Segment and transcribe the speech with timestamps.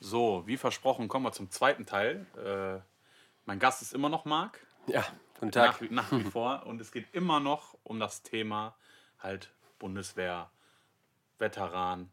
[0.00, 2.26] So, wie versprochen, kommen wir zum zweiten Teil.
[2.36, 2.80] Äh,
[3.46, 4.60] mein Gast ist immer noch Marc.
[4.86, 5.72] Ja, guten Tag.
[5.72, 6.62] Nach, wie- nach wie vor.
[6.66, 8.76] Und es geht immer noch um das Thema
[9.18, 10.50] halt Bundeswehr,
[11.38, 12.10] Veteran,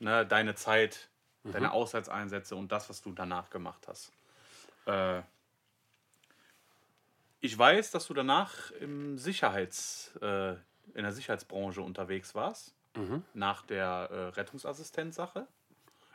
[0.00, 1.08] ne, deine Zeit,
[1.52, 4.12] deine Auslandseinsätze und das, was du danach gemacht hast.
[4.86, 5.22] Äh,
[7.40, 10.52] ich weiß, dass du danach im Sicherheits, äh,
[10.94, 12.74] in der Sicherheitsbranche unterwegs warst,
[13.34, 15.46] nach der äh, Rettungsassistenz-Sache.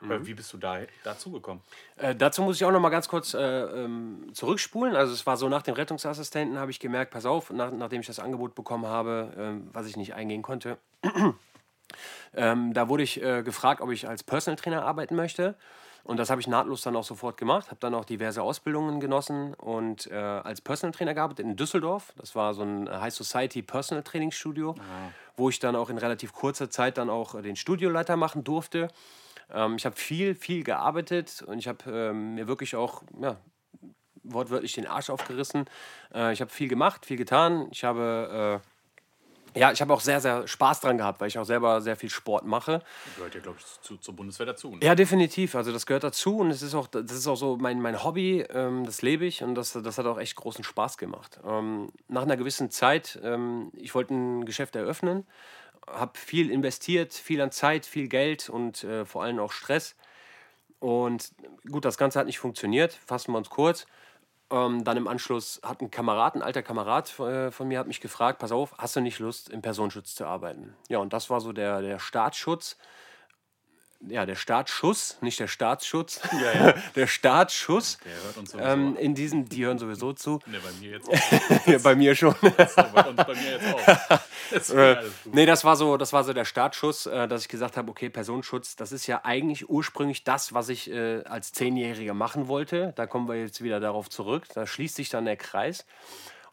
[0.10, 1.62] Äh, wie bist du da dazu gekommen?
[1.98, 4.96] Äh, dazu muss ich auch noch mal ganz kurz äh, ähm, zurückspulen.
[4.96, 8.08] Also es war so, nach dem Rettungsassistenten habe ich gemerkt, pass auf, nach, nachdem ich
[8.08, 10.78] das Angebot bekommen habe, ähm, was ich nicht eingehen konnte,
[12.36, 15.56] ähm, da wurde ich äh, gefragt, ob ich als Personal Trainer arbeiten möchte.
[16.06, 19.54] Und das habe ich nahtlos dann auch sofort gemacht, habe dann auch diverse Ausbildungen genossen
[19.54, 22.14] und äh, als Personal Trainer gearbeitet in Düsseldorf.
[22.18, 24.76] Das war so ein High Society Personal Training Studio,
[25.38, 28.90] wo ich dann auch in relativ kurzer Zeit dann auch äh, den Studioleiter machen durfte.
[29.54, 33.38] Ähm, ich habe viel, viel gearbeitet und ich habe ähm, mir wirklich auch ja,
[34.24, 35.66] wortwörtlich den Arsch aufgerissen.
[36.14, 37.68] Äh, ich habe viel gemacht, viel getan.
[37.72, 38.62] Ich habe,
[39.56, 41.96] äh, ja, ich habe auch sehr, sehr Spaß dran gehabt, weil ich auch selber sehr
[41.96, 42.82] viel Sport mache.
[43.18, 44.72] Gehört ja, glaube ich, zu, zur Bundeswehr dazu.
[44.72, 44.80] Ne?
[44.82, 45.56] Ja, definitiv.
[45.56, 48.42] Also das gehört dazu und es ist auch, das ist auch so mein, mein Hobby,
[48.50, 51.40] ähm, das lebe ich und das, das hat auch echt großen Spaß gemacht.
[51.46, 55.28] Ähm, nach einer gewissen Zeit, ähm, ich wollte ein Geschäft eröffnen,
[55.88, 59.96] habe viel investiert, viel an Zeit, viel Geld und äh, vor allem auch Stress.
[60.80, 61.32] Und
[61.72, 63.86] gut, das Ganze hat nicht funktioniert, fassen wir uns kurz.
[64.52, 68.02] Ähm, dann im Anschluss hat ein Kamerad, ein alter Kamerad äh, von mir, hat mich
[68.02, 70.76] gefragt, pass auf, hast du nicht Lust, im Personenschutz zu arbeiten?
[70.90, 72.78] Ja, und das war so der, der Startschutz.
[74.10, 76.74] Ja, der Startschuss, nicht der Staatsschutz, Ja, ja.
[76.96, 77.98] der Startschuss.
[78.04, 80.40] Der hört uns sowieso Ähm, in diesem, die hören sowieso zu.
[80.46, 81.68] Ne, bei mir jetzt auch.
[81.68, 82.36] Ja, bei mir schon.
[82.42, 84.20] So, bei, uns, bei mir jetzt auch.
[84.52, 87.78] Deswegen Äh, nee, das war so, das war so der Startschuss, äh, dass ich gesagt
[87.78, 92.48] habe, okay, Personenschutz, das ist ja eigentlich ursprünglich das, was ich äh, als Zehnjähriger machen
[92.48, 92.94] wollte.
[92.96, 94.46] Da kommen wir jetzt wieder darauf zurück.
[94.54, 95.86] Da schließt sich dann der Kreis.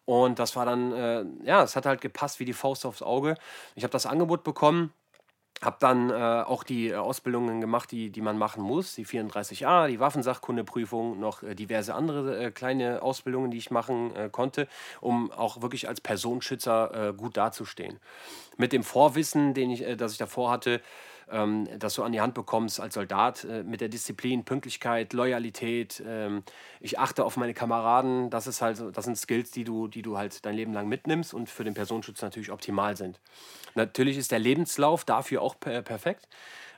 [0.05, 3.37] Und das war dann, äh, ja, es hat halt gepasst wie die Faust aufs Auge.
[3.75, 4.93] Ich habe das Angebot bekommen,
[5.61, 8.95] habe dann äh, auch die äh, Ausbildungen gemacht, die, die man machen muss.
[8.95, 14.31] Die 34a, die Waffensachkundeprüfung, noch äh, diverse andere äh, kleine Ausbildungen, die ich machen äh,
[14.31, 14.69] konnte,
[15.01, 17.99] um auch wirklich als Personenschützer äh, gut dazustehen.
[18.57, 20.81] Mit dem Vorwissen, den ich, äh, das ich davor hatte,
[21.31, 26.03] ähm, das du an die Hand bekommst als Soldat, äh, mit der Disziplin, Pünktlichkeit, Loyalität.
[26.07, 26.43] Ähm,
[26.81, 28.31] ich achte auf meine Kameraden.
[28.31, 31.35] Das, ist halt, das sind Skills, die du, die du halt dein Leben lang mitnimmst
[31.35, 33.21] und für den Personenschutz natürlich optimal sind.
[33.75, 36.29] Natürlich ist der Lebenslauf dafür auch per perfekt,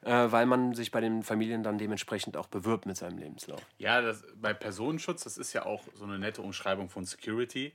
[0.02, 3.60] äh, weil man sich bei den Familien dann dementsprechend auch bewirbt mit seinem Lebenslauf.
[3.78, 7.74] Ja, das, bei Personenschutz, das ist ja auch so eine nette Umschreibung von Security,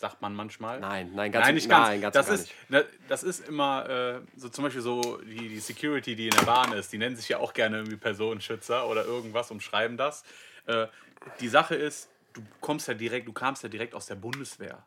[0.00, 0.80] sagt man manchmal.
[0.80, 1.88] Nein, nein, ganz, Nein, nicht ganz.
[1.88, 5.48] Nein, ganz das, und ist, ne, das ist immer äh, so zum Beispiel so die,
[5.48, 8.88] die Security, die in der Bahn ist, die nennen sich ja auch gerne irgendwie Personenschützer
[8.88, 10.24] oder irgendwas, umschreiben das.
[10.66, 10.86] Äh,
[11.40, 14.86] die Sache ist, du kommst ja direkt, du kamst ja direkt aus der Bundeswehr.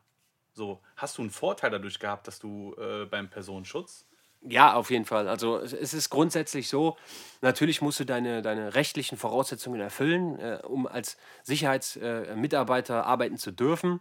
[0.52, 4.06] So, hast du einen Vorteil dadurch gehabt, dass du äh, beim Personenschutz?
[4.46, 5.28] Ja, auf jeden Fall.
[5.28, 6.96] Also es- ist grundsätzlich so,
[7.40, 13.52] natürlich musst du deine, deine rechtlichen Voraussetzungen erfüllen, äh, um als Sicherheitsmitarbeiter äh, arbeiten zu
[13.52, 14.00] dürfen.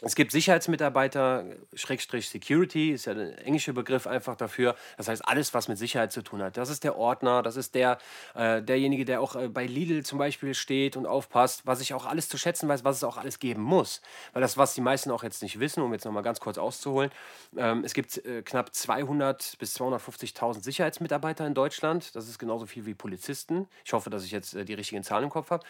[0.00, 1.44] Es gibt Sicherheitsmitarbeiter,
[1.74, 4.76] Schrägstrich Security, ist ja der englische Begriff einfach dafür.
[4.96, 6.56] Das heißt, alles, was mit Sicherheit zu tun hat.
[6.56, 7.98] Das ist der Ordner, das ist der,
[8.36, 12.06] äh, derjenige, der auch äh, bei Lidl zum Beispiel steht und aufpasst, was ich auch
[12.06, 14.00] alles zu schätzen weiß, was es auch alles geben muss.
[14.34, 17.10] Weil das, was die meisten auch jetzt nicht wissen, um jetzt nochmal ganz kurz auszuholen,
[17.56, 22.14] ähm, es gibt äh, knapp 200 bis 250.000 Sicherheitsmitarbeiter in Deutschland.
[22.14, 23.66] Das ist genauso viel wie Polizisten.
[23.84, 25.64] Ich hoffe, dass ich jetzt äh, die richtigen Zahlen im Kopf habe.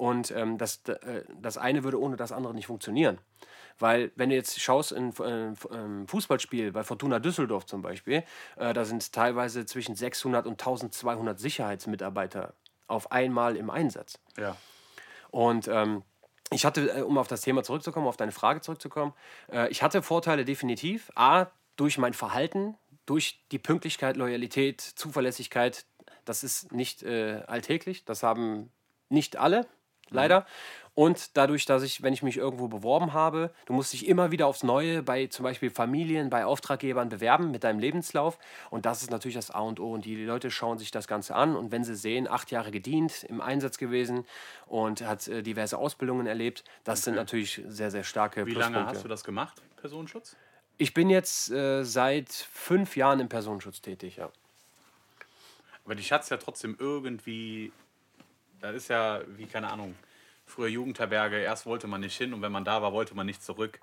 [0.00, 3.18] Und ähm, das, äh, das eine würde ohne das andere nicht funktionieren.
[3.78, 8.24] Weil, wenn du jetzt schaust, in äh, ähm, Fußballspiel bei Fortuna Düsseldorf zum Beispiel,
[8.56, 12.54] äh, da sind teilweise zwischen 600 und 1200 Sicherheitsmitarbeiter
[12.86, 14.18] auf einmal im Einsatz.
[14.38, 14.56] Ja.
[15.32, 16.02] Und ähm,
[16.50, 19.12] ich hatte, äh, um auf das Thema zurückzukommen, auf deine Frage zurückzukommen,
[19.52, 21.12] äh, ich hatte Vorteile definitiv.
[21.14, 25.84] A, durch mein Verhalten, durch die Pünktlichkeit, Loyalität, Zuverlässigkeit.
[26.24, 28.06] Das ist nicht äh, alltäglich.
[28.06, 28.72] Das haben
[29.10, 29.66] nicht alle,
[30.10, 30.46] leider.
[30.94, 34.46] Und dadurch, dass ich, wenn ich mich irgendwo beworben habe, du musst dich immer wieder
[34.46, 38.38] aufs Neue bei zum Beispiel Familien, bei Auftraggebern bewerben mit deinem Lebenslauf.
[38.70, 39.92] Und das ist natürlich das A und O.
[39.94, 41.56] Und die Leute schauen sich das Ganze an.
[41.56, 44.26] Und wenn sie sehen, acht Jahre gedient, im Einsatz gewesen
[44.66, 49.04] und hat äh, diverse Ausbildungen erlebt, das sind natürlich sehr, sehr starke Wie lange hast
[49.04, 50.36] du das gemacht, Personenschutz?
[50.76, 54.30] Ich bin jetzt äh, seit fünf Jahren im Personenschutz tätig, ja.
[55.84, 57.72] Aber dich hat es ja trotzdem irgendwie,
[58.60, 59.94] das ist ja wie, keine Ahnung,
[60.46, 63.42] früher Jugendherberge, erst wollte man nicht hin und wenn man da war, wollte man nicht
[63.42, 63.80] zurück.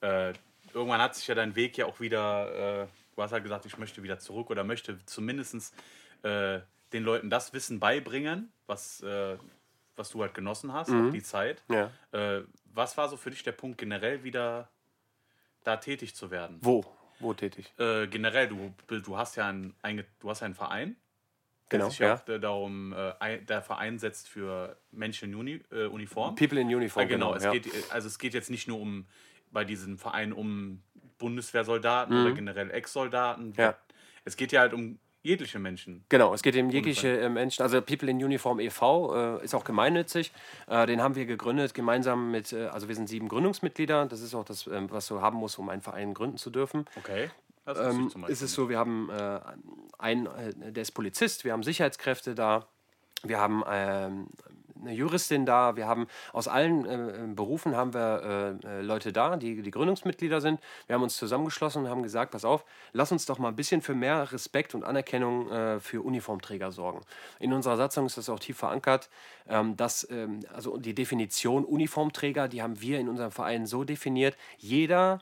[0.00, 0.32] Äh,
[0.74, 3.78] irgendwann hat sich ja dein Weg ja auch wieder, äh, du hast halt gesagt, ich
[3.78, 5.74] möchte wieder zurück oder möchte zumindest
[6.22, 6.60] äh,
[6.92, 9.36] den Leuten das Wissen beibringen, was, äh,
[9.96, 11.62] was du halt genossen hast, auch die Zeit.
[11.68, 11.90] Ja.
[12.12, 12.42] Äh,
[12.72, 14.68] was war so für dich der Punkt, generell wieder
[15.64, 16.58] da tätig zu werden?
[16.60, 16.84] Wo?
[17.18, 17.72] Wo tätig?
[17.78, 19.74] Äh, generell, du, du hast ja einen,
[20.20, 20.96] du hast einen Verein,
[21.70, 25.34] der Genau, sich ja auch äh, darum, äh, ein- der Verein setzt für Menschen in
[25.38, 26.34] Uni, äh, Uniform.
[26.34, 27.34] People in Uniform, Ja, genau.
[27.34, 27.52] es ja.
[27.52, 29.06] geht, also es geht jetzt nicht nur um
[29.50, 30.82] bei diesem Verein um
[31.18, 33.48] Bundeswehrsoldaten oder generell Ex-Soldaten.
[33.48, 33.54] Mhm.
[33.56, 33.76] Ja.
[34.24, 36.04] Es geht ja halt um jegliche Menschen.
[36.08, 37.62] Genau, es geht um jegliche äh, Menschen.
[37.62, 39.38] Also People in Uniform e.V.
[39.40, 40.32] Äh, ist auch gemeinnützig.
[40.68, 44.06] Äh, den haben wir gegründet gemeinsam mit, äh, also wir sind sieben Gründungsmitglieder.
[44.06, 46.86] Das ist auch das, ähm, was du haben musst, um einen Verein gründen zu dürfen.
[46.96, 47.30] Okay.
[47.64, 49.10] Das Ähm, ist es so, wir haben
[49.98, 52.66] einen, äh, der ist Polizist, wir haben Sicherheitskräfte da,
[53.24, 54.28] wir haben ähm,
[54.80, 59.60] eine Juristin da, wir haben aus allen äh, Berufen haben wir äh, Leute da, die,
[59.60, 60.60] die Gründungsmitglieder sind.
[60.86, 63.82] Wir haben uns zusammengeschlossen und haben gesagt, pass auf, lass uns doch mal ein bisschen
[63.82, 67.00] für mehr Respekt und Anerkennung für Uniformträger sorgen.
[67.40, 69.10] In unserer Satzung ist das auch tief verankert,
[69.48, 74.36] ähm, dass ähm, also die Definition Uniformträger, die haben wir in unserem Verein so definiert,
[74.58, 75.20] jeder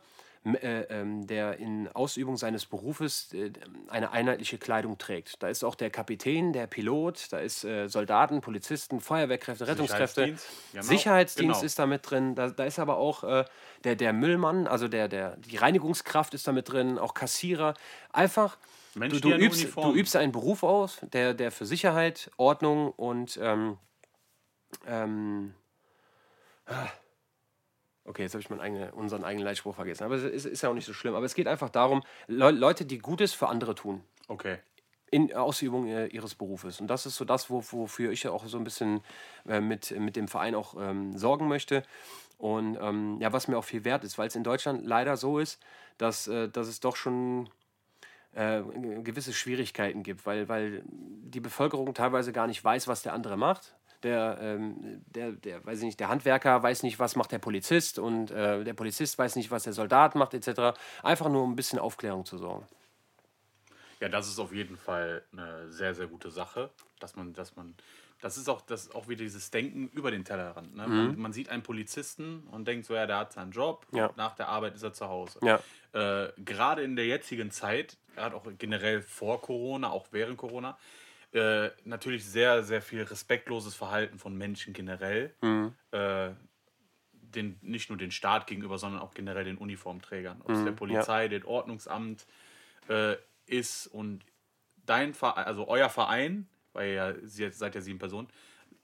[0.55, 3.53] der in Ausübung seines Berufes äh,
[3.89, 5.43] eine einheitliche Kleidung trägt.
[5.43, 10.23] Da ist auch der Kapitän, der Pilot, da ist äh, Soldaten, Polizisten, Feuerwehrkräfte, Rettungskräfte.
[10.23, 10.79] Sicherheitsdienst.
[10.79, 11.67] Auch- Sicherheitsdienst genau.
[11.67, 12.35] ist da mit drin.
[12.37, 13.45] Da, da ist aber auch äh,
[13.85, 17.75] der, der Müllmann, also der, der, die Reinigungskraft ist da mit drin, auch Kassierer.
[18.13, 18.57] Einfach,
[18.95, 23.39] Menschen, du, du, übst, du übst einen Beruf aus, der, der für Sicherheit, Ordnung und
[23.43, 23.79] ähm,
[24.87, 25.55] ähm,
[28.07, 30.05] Okay, jetzt habe ich meinen eigenen, unseren eigenen Leitspruch vergessen.
[30.05, 31.15] Aber es ist, ist ja auch nicht so schlimm.
[31.15, 34.03] Aber es geht einfach darum, Leu Leute, die Gutes für andere tun.
[34.29, 34.59] Okay.
[35.11, 36.81] In Ausübung äh, ihres Berufes.
[36.81, 39.01] Und das ist so das, wo, wofür ich ja auch so ein bisschen
[39.49, 41.83] äh, mit, mit dem Verein auch ähm, sorgen möchte.
[42.39, 45.39] Und ähm, ja, was mir auch viel wert ist, weil es in Deutschland leider so
[45.39, 45.61] ist,
[45.99, 47.49] dass, äh, dass es doch schon
[48.35, 48.63] äh,
[49.03, 53.75] gewisse Schwierigkeiten gibt, weil, weil die Bevölkerung teilweise gar nicht weiß, was der andere macht.
[54.07, 57.99] Der, ähm, der, der, weiß ich nicht, der Handwerker weiß nicht, was macht der Polizist
[57.99, 60.79] und äh, der Polizist weiß nicht, was der Soldat macht, etc.
[61.03, 62.65] Einfach nur um ein bisschen Aufklärung zu sorgen.
[64.01, 66.71] Ja, das ist auf jeden Fall eine sehr, sehr gute Sache,
[67.01, 67.75] dass man, dass man,
[68.21, 70.77] das ist auch, das ist auch wieder dieses Denken über den Tellerrand.
[70.77, 70.87] Ne?
[70.87, 73.99] Man, man sieht einen Polizisten und denkt so, ja, der hat seinen Job, Mhm.
[73.99, 74.11] Ja.
[74.17, 75.41] nach der Arbeit ist er zu Hause.
[75.43, 75.59] Ja.
[75.95, 80.77] Äh, gerade in der jetzigen Zeit, er hat auch generell vor Corona, auch während Corona,
[81.37, 85.35] äh, natürlich sehr, sehr viel respektloses Verhalten von Menschen generell.
[85.43, 85.75] Mhm.
[85.93, 86.31] Äh,
[87.13, 90.41] den, nicht nur den Staat gegenüber, sondern auch generell den Uniformträgern.
[90.43, 92.27] Ob es Mhm, der Polizei, dem Ordnungsamt
[92.89, 93.17] äh,
[93.47, 94.25] ist und
[94.87, 98.29] dein Verein, also euer Verein, weil ja, ihr seid ja sieben Personen,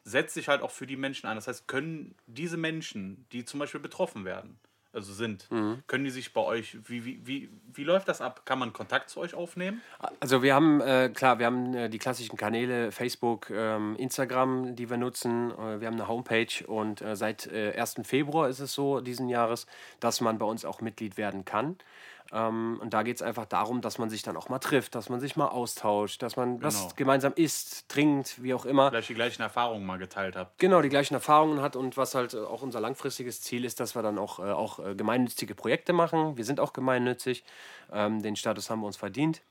[0.05, 1.37] setzt sich halt auch für die Menschen ein.
[1.37, 4.59] Das heißt, können diese Menschen, die zum Beispiel betroffen werden,
[4.93, 5.83] also sind, Mhm.
[5.87, 8.45] können die sich bei euch, wie, wie, wie, wie läuft das ab?
[8.45, 9.81] Kann man Kontakt zu euch aufnehmen?
[10.21, 14.91] Also wir haben, äh, klar, wir haben äh, die klassischen Kanäle Facebook, ähm, Instagram, die
[14.91, 15.51] wir nutzen.
[15.53, 18.01] Äh, wir haben eine Homepage und äh, seit äh, 1.
[18.05, 19.67] Februar ist es so diesen Jahres,
[20.01, 21.77] dass man bei uns auch Mitglied werden kann.
[22.33, 25.11] Ähm, und da geht es einfach darum, dass man sich dann auch mal trifft, dass
[25.11, 26.67] man sich mal austauscht, dass man Genau.
[26.67, 28.89] was gemeinsam isst, trinkt, wie auch immer.
[28.91, 30.59] Vielleicht die gleichen Erfahrungen mal geteilt habt.
[30.59, 33.95] Genau, die gleichen Erfahrungen hat und was halt äh, auch unser langfristiges Ziel ist, dass
[33.95, 36.37] wir dann auch, äh, auch äh, gemeinnützige Projekte machen.
[36.39, 37.45] Wir sind auch gemeinnützig,
[37.93, 39.43] ähm, den Status haben wir uns verdient.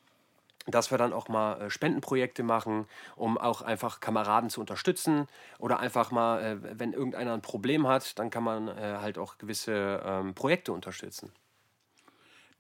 [0.68, 5.28] Dass wir dann auch mal äh, Spendenprojekte machen, um auch einfach Kameraden zu unterstützen.
[5.60, 10.36] Oder einfach mal, wenn irgendeiner ein Problem hat, dann kann man halt auch gewisse ähm,
[10.36, 11.32] Projekte unterstützen.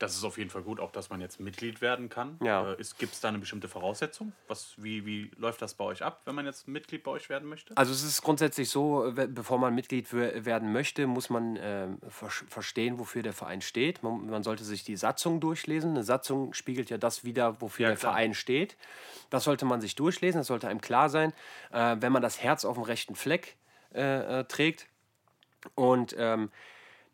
[0.01, 2.39] Das ist auf jeden Fall gut, auch dass man jetzt Mitglied werden kann.
[2.43, 2.71] Ja.
[2.73, 4.33] Äh, Gibt es da eine bestimmte Voraussetzung?
[4.47, 7.47] Was, wie, wie läuft das bei euch ab, wenn man jetzt Mitglied bei euch werden
[7.47, 7.77] möchte?
[7.77, 11.99] Also es ist grundsätzlich so, äh, bevor man Mitglied wer- werden möchte, muss man ähm,
[12.09, 14.01] ver- verstehen, wofür der Verein steht.
[14.01, 15.91] Man, man sollte sich die Satzung durchlesen.
[15.91, 18.13] Eine Satzung spiegelt ja das wider, wofür Ja, der klar.
[18.13, 18.77] Verein steht.
[19.29, 21.31] Das sollte man sich durchlesen, das sollte einem klar sein.
[21.71, 23.55] Äh, wenn man das Herz auf dem rechten Fleck
[23.93, 24.87] äh, äh, trägt
[25.75, 26.49] und ähm,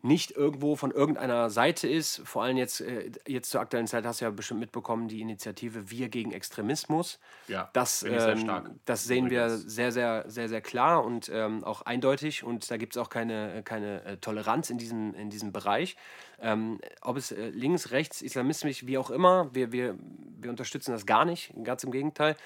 [0.00, 4.20] nicht irgendwo von irgendeiner Seite ist, vor allem jetzt, äh, jetzt zur aktuellen Zeit hast
[4.20, 7.18] du ja bestimmt mitbekommen, die Initiative Wir gegen Extremismus.
[7.48, 12.44] Ja, das, ähm, das sehen wir sehr, sehr, sehr, sehr klar und ähm, auch eindeutig.
[12.44, 15.96] Und da gibt es auch keine, keine äh, Toleranz in diesem, in diesem Bereich.
[16.40, 19.96] Ähm, ob es äh, links, rechts, islamistisch, wie auch immer, wir, wir,
[20.38, 22.36] wir unterstützen das gar nicht, ganz im Gegenteil.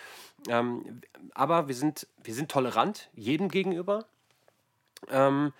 [0.48, 1.02] Ähm,
[1.34, 4.06] aber wir sind, wir sind tolerant jedem gegenüber.
[5.10, 5.52] Ähm,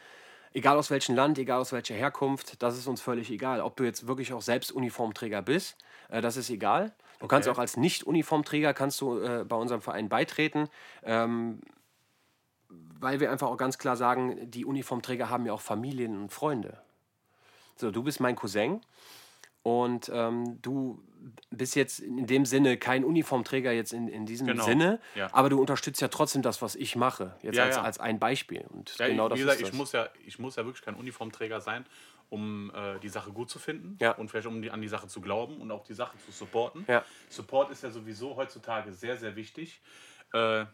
[0.54, 3.61] egal aus welchem Land, egal aus welcher Herkunft, das ist uns völlig egal.
[3.61, 5.76] Ob du jetzt wirklich auch selbst Uniformträger bist,
[6.09, 6.92] äh, das ist egal.
[7.21, 7.56] Du kannst Okay.
[7.56, 10.68] auch als Nicht-Uniformträger kannst du äh, bei unserem Verein beitreten,
[11.04, 11.61] ähm,
[12.68, 16.78] weil wir einfach auch ganz klar sagen, die Uniformträger haben ja auch Familien und Freunde.
[17.76, 18.80] So, du bist mein Cousin
[19.62, 21.02] und ähm, du
[21.50, 25.28] bist jetzt in dem Sinne kein Uniformträger jetzt in, in diesem Genau, Sinne, ja.
[25.32, 27.82] aber du unterstützt ja trotzdem das, was ich mache, jetzt Ja, als, ja.
[27.82, 28.64] als ein Beispiel.
[28.68, 31.86] Und genau wie das gesagt, ich muss, ja, ich muss ja wirklich kein Uniformträger sein,
[32.30, 35.20] um äh, die Sache gut zu finden und vielleicht um die, an die Sache zu
[35.20, 36.86] glauben und auch die Sache zu supporten.
[37.28, 39.80] Support ist ja sowieso heutzutage sehr, sehr wichtig.
[40.32, 40.64] Äh,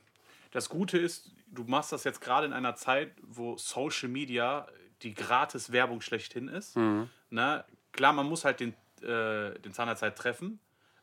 [0.50, 4.66] das Gute ist, du machst das jetzt gerade in einer Zeit, wo Social Media
[5.02, 6.76] die gratis Werbung schlechthin ist.
[6.76, 7.10] Mhm.
[7.30, 7.64] Ne?
[7.92, 10.60] Klar, man muss halt den, äh, den Zahn der Zeit treffen,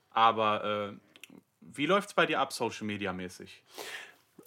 [0.09, 1.15] aber äh,
[1.61, 3.63] wie läuft es bei dir ab, Social Media mäßig?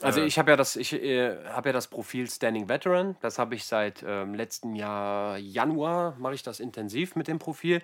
[0.03, 3.17] Also Äh, ich habe ja das, ich äh, habe ja das Profil Standing Veteran.
[3.21, 7.83] Das habe ich seit ähm, letzten Jahr Januar mache ich das intensiv mit dem Profil.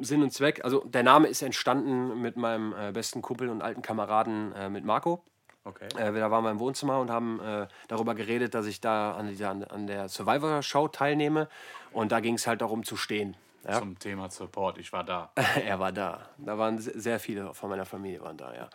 [0.00, 0.64] Sinn und Zweck.
[0.64, 4.84] Also der Name ist entstanden mit meinem äh, besten Kumpel und alten Kameraden äh, mit
[4.84, 5.24] Marco.
[5.64, 5.88] Okay.
[5.96, 7.40] Äh, da waren wir im Wohnzimmer und haben
[7.86, 11.48] darüber geredet, dass ich da an, dieser, an der Survivor-Show teilnehme.
[11.92, 13.36] Und da ging es halt darum zu stehen.
[13.64, 13.78] Ja?
[13.78, 15.32] Zum Thema Support, ich war da.
[15.64, 16.28] er war da.
[16.38, 18.70] Da waren se- sehr viele von meiner Familie waren da, ja.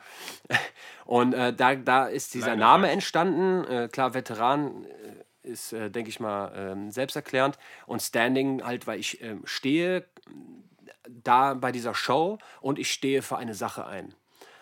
[1.05, 3.63] Und äh, da, da ist dieser Leider Name entstanden.
[3.69, 7.57] Äh, klar, Veteran äh, ist, äh, denke ich mal, ähm, selbsterklärend.
[7.85, 10.05] Und Standing halt, weil ich ähm, stehe
[11.09, 14.13] da bei dieser Show und ich stehe für eine Sache ein.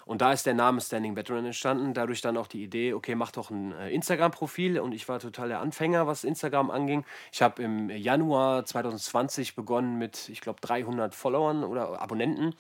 [0.06, 1.94] Und da ist der Name Standing Veteran entstanden.
[1.94, 4.80] Dadurch dann auch die Idee, okay, mach doch ein äh, Instagram-Profil.
[4.80, 7.04] Und ich war total der Anfänger, was Instagram anging.
[7.32, 12.54] Ich habe im Januar 2020 begonnen mit, ich glaube, 300 Followern oder Abonnenten.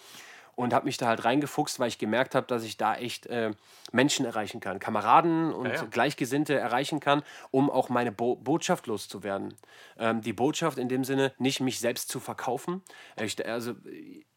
[0.55, 3.51] Und habe mich da halt reingefuchst, weil ich gemerkt habe, dass ich da echt äh,
[3.91, 5.83] Menschen erreichen kann, Kameraden und Ja, ja.
[5.83, 9.53] Gleichgesinnte erreichen kann, um auch meine Bo Botschaft loszuwerden.
[9.99, 12.81] Ähm, die Botschaft in dem Sinne, nicht mich selbst zu verkaufen.
[13.17, 13.75] Äh, Ich, also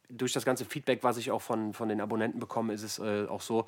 [0.08, 3.26] durch das ganze Feedback, was ich auch von, von den Abonnenten bekomme, ist es äh,
[3.26, 3.64] auch so,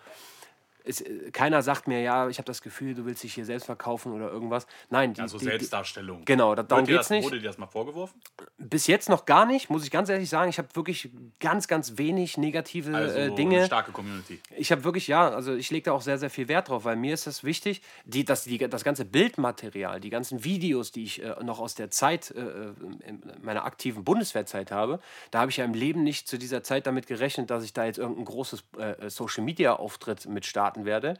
[0.84, 3.66] es, äh, keiner sagt mir, ja, ich habe das Gefühl, du willst dich hier selbst
[3.66, 4.66] verkaufen oder irgendwas.
[4.88, 6.24] Nein, die, Also die, die, Selbstdarstellung.
[6.24, 7.24] genau, da, darum Wurde dir geht es das, nicht.
[7.24, 8.20] Wurde dir das mal vorgeworfen?
[8.58, 10.50] Bis jetzt noch gar nicht, muss ich ganz ehrlich sagen.
[10.50, 13.66] Ich habe wirklich ganz, ganz wenig negative Also äh, eine Dinge.
[13.66, 14.40] starke Community.
[14.56, 16.96] Ich habe wirklich, ja, also ich lege da auch sehr, sehr viel Wert drauf, weil
[16.96, 21.22] mir ist das wichtig, die, dass die, das ganze Bildmaterial, die ganzen Videos, die ich
[21.22, 22.74] äh, noch aus der Zeit, äh, äh,
[23.06, 26.86] in meiner aktiven Bundeswehrzeit habe, da habe ich ja im Leben nicht zu dieser Zeit
[26.86, 31.14] damit gerechnet, dass ich da jetzt irgendein großes äh, Social-Media-Auftritt mit starten werde.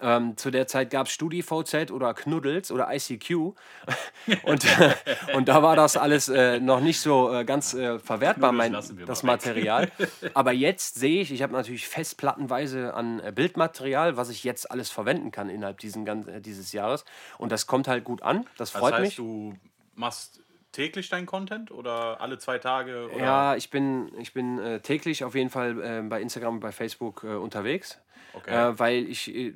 [0.00, 3.30] Ähm, zu der Zeit gab es StudiVZ oder Knuddels oder ICQ
[4.44, 4.64] und,
[5.34, 9.22] und da war das alles äh, noch nicht so äh, ganz äh, verwertbar, mein, das.
[9.24, 9.90] Material.
[10.34, 14.88] Aber jetzt sehe ich, ich habe natürlich festplattenweise an äh, Bildmaterial, was ich jetzt alles
[14.90, 17.04] verwenden kann innerhalb diesen, äh, dieses Jahres.
[17.38, 18.46] Und das kommt halt gut an.
[18.56, 19.16] Das Das freut heißt, mich.
[19.16, 19.56] du
[19.96, 20.40] machst
[20.72, 23.10] täglich deinen Content oder alle zwei Tage?
[23.10, 23.18] Oder?
[23.18, 26.72] Ja, ich bin, ich bin äh, täglich auf jeden Fall äh, bei Instagram und bei
[26.72, 28.00] Facebook äh, unterwegs.
[28.34, 28.70] Okay.
[28.70, 29.54] Äh, weil ich, äh,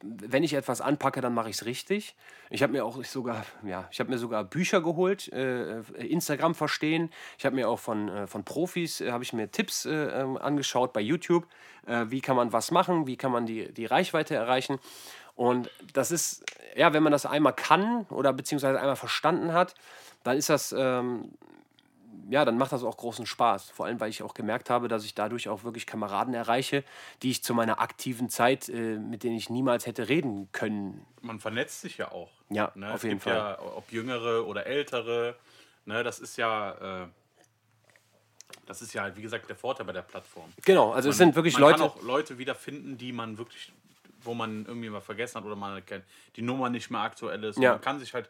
[0.00, 2.16] wenn ich etwas anpacke, dann mache ich es richtig.
[2.50, 7.10] Ich habe mir auch sogar, ja, ich habe mir sogar Bücher geholt, äh, Instagram verstehen.
[7.36, 11.00] Ich habe mir auch von, von Profis, habe ich mir Tipps äh, ähm, angeschaut bei
[11.00, 11.46] YouTube.
[12.08, 14.78] Wie kann man was machen, wie kann man die, die Reichweite erreichen.
[15.36, 16.44] Und das ist,
[16.76, 19.74] ja, wenn man das einmal kann oder beziehungsweise einmal verstanden hat,
[20.24, 21.32] dann ist das ähm,
[22.30, 23.70] ja, dann macht das auch großen Spaß.
[23.70, 26.84] Vor allem, weil ich auch gemerkt habe, dass ich dadurch auch wirklich Kameraden erreiche,
[27.22, 31.06] die ich zu meiner aktiven Zeit, äh, mit denen ich niemals hätte reden können.
[31.22, 32.30] Man vernetzt sich ja auch.
[32.50, 32.92] Ja, Ne?
[32.92, 33.34] auf jeden Fall.
[33.34, 35.36] ja, ob jüngere oder ältere.
[35.86, 36.02] Ne?
[36.02, 37.04] Das ist ja.
[37.04, 37.08] Äh,
[38.66, 40.52] das ist ja, wie gesagt, der Vorteil bei der Plattform.
[40.64, 41.78] Genau, also es sind wirklich man Leute.
[41.78, 43.72] kann auch Leute wiederfinden, die man wirklich,
[44.20, 46.04] wo man irgendwie mal vergessen hat oder man kennt,
[46.36, 47.58] die Nummer nicht mehr aktuell ist.
[47.58, 47.72] Ja.
[47.72, 48.28] Man kann sich halt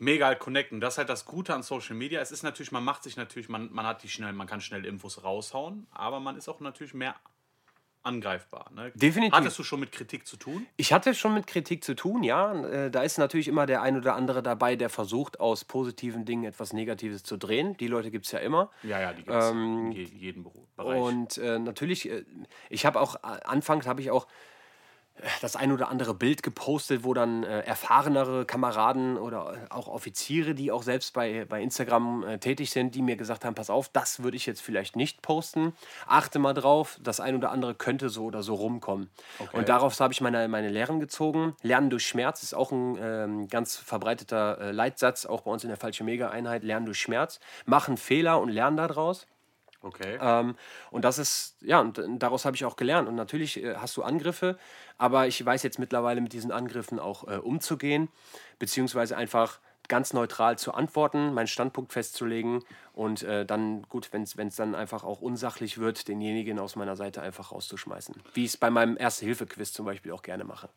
[0.00, 0.80] mega halt connecten.
[0.80, 2.20] Das ist halt das Gute an Social Media.
[2.20, 4.84] Es ist natürlich, man macht sich natürlich, man, man hat die schnell, man kann schnell
[4.84, 7.14] Infos raushauen, aber man ist auch natürlich mehr
[8.02, 8.70] angreifbar.
[8.74, 8.92] Ne?
[8.94, 9.34] Definitiv.
[9.34, 10.66] Hattest du schon mit Kritik zu tun?
[10.78, 12.54] Ich hatte schon mit Kritik zu tun, ja.
[12.64, 16.44] Äh, Da ist natürlich immer der ein oder andere dabei, der versucht, aus positiven Dingen
[16.44, 17.76] etwas Negatives zu drehen.
[17.76, 18.70] Die Leute gibt es ja immer.
[18.82, 20.98] Ja, ja, die gibt es in je, jedem Beruf, Bereich.
[20.98, 22.24] Und äh, natürlich, äh,
[22.70, 24.26] ich habe auch, äh, anfangs habe ich auch
[25.40, 30.54] das ein oder andere Bild gepostet, wo dann äh, erfahrenere Kameraden oder äh, auch Offiziere,
[30.54, 33.88] die auch selbst bei, bei Instagram äh, tätig sind, die mir gesagt haben, pass auf,
[33.88, 35.72] das würde ich jetzt vielleicht nicht posten.
[36.06, 39.10] Achte mal drauf, das ein oder andere könnte so oder so rumkommen.
[39.52, 41.54] Und darauf habe ich meine, meine Lehren gezogen.
[41.62, 45.68] Lernen durch Schmerz ist auch ein ähm, ganz verbreiteter äh, Leitsatz, auch bei uns in
[45.68, 46.62] der Falsche Mega-Einheit.
[46.62, 47.40] Lernen durch Schmerz.
[47.66, 49.26] Machen Fehler und lernen daraus.
[49.82, 50.18] Okay.
[50.20, 50.56] Ähm,
[50.90, 53.08] und das ist, ja, und äh, daraus habe ich auch gelernt.
[53.08, 54.58] Und natürlich äh, hast du Angriffe,
[54.98, 58.08] aber ich weiß jetzt mittlerweile mit diesen Angriffen auch äh, umzugehen,
[58.58, 59.60] beziehungsweise einfach
[59.90, 65.04] ganz neutral zu antworten, meinen Standpunkt festzulegen und äh, dann, gut, wenn es dann einfach
[65.04, 68.14] auch unsachlich wird, denjenigen aus meiner Seite einfach rauszuschmeißen.
[68.32, 70.70] Wie ich es bei meinem Erste-Hilfe-Quiz zum Beispiel auch gerne mache.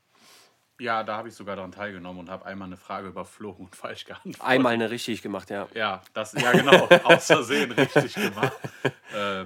[0.79, 4.05] Ja, da habe ich sogar daran teilgenommen und habe einmal eine Frage überflogen und falsch
[4.05, 4.41] geantwortet.
[4.41, 5.67] Einmal eine richtig gemacht, ja.
[5.73, 8.53] Ja, das, ja genau, aus Versehen richtig gemacht.
[9.13, 9.45] Äh,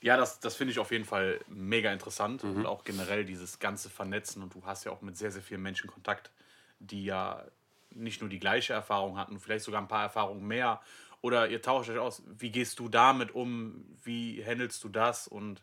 [0.00, 2.56] ja, das, das finde ich auf jeden Fall mega interessant Mhm.
[2.58, 5.62] und auch generell dieses ganze Vernetzen und du hast ja auch mit sehr, sehr vielen
[5.62, 6.30] Menschen Kontakt,
[6.78, 7.44] die ja
[7.90, 10.80] nicht nur die gleiche Erfahrung hatten, vielleicht sogar ein paar Erfahrungen mehr
[11.20, 15.62] oder ihr tauscht euch aus, wie gehst du damit um, wie handelst du das und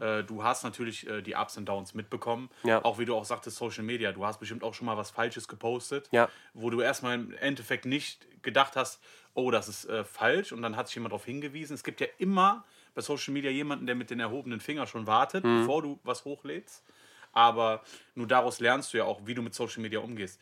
[0.00, 2.68] äh, du hast natürlich äh, die Ups und Downs mitbekommen, Mhm.
[2.68, 2.84] Ja.
[2.84, 5.46] auch wie du auch sagtest, Social Media, du hast bestimmt auch schon mal was Falsches
[5.48, 6.28] gepostet, Ja.
[6.54, 9.00] wo du erstmal im Endeffekt nicht gedacht hast,
[9.34, 11.74] oh, das ist äh, falsch und dann hat sich jemand darauf hingewiesen.
[11.74, 15.42] Es gibt ja immer bei Social Media jemanden, der mit den erhobenen Finger schon wartet,
[15.42, 16.84] bevor du was hochlädst.
[17.32, 17.82] Aber
[18.14, 20.40] nur daraus lernst du ja auch, wie du mit Social Media umgehst.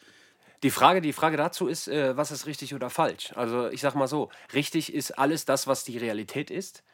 [0.63, 3.33] Die Frage, die Frage dazu ist, äh, was ist richtig oder falsch?
[3.35, 6.85] Also ich sag mal so, richtig ist alles das, was die Realität ist.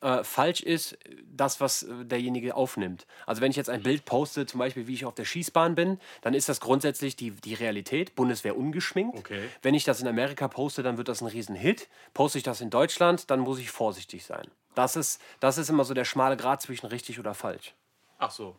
[0.00, 3.06] Äh, falsch ist das, was äh, derjenige aufnimmt.
[3.24, 5.98] Also wenn ich jetzt ein Bild poste, zum Beispiel wie ich auf der Schießbahn bin,
[6.20, 9.18] dann ist das grundsätzlich die, die Realität, Bundeswehr ungeschminkt.
[9.18, 9.48] Okay.
[9.62, 11.88] Wenn ich das in Amerika poste, dann wird das ein Riesenhit.
[12.14, 14.46] Poste ich das in Deutschland, dann muss ich vorsichtig sein.
[14.74, 17.74] Das ist, das ist immer so der schmale Grat zwischen richtig oder falsch.
[18.18, 18.56] Ach so.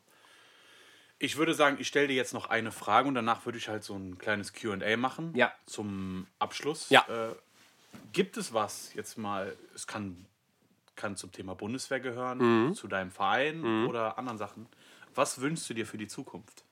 [1.19, 3.83] Ich würde sagen, ich stelle dir jetzt noch eine Frage und danach würde ich halt
[3.83, 5.33] so ein kleines QA machen.
[5.35, 5.51] Ja.
[5.65, 6.89] Zum Abschluss.
[6.89, 7.05] Ja.
[7.09, 7.35] Äh,
[8.13, 10.25] gibt es was jetzt mal, es kann,
[10.95, 12.73] kann zum Thema Bundeswehr gehören, Mhm.
[12.75, 14.67] zu deinem Verein oder anderen Sachen.
[15.15, 16.63] Was wünschst du dir für die Zukunft?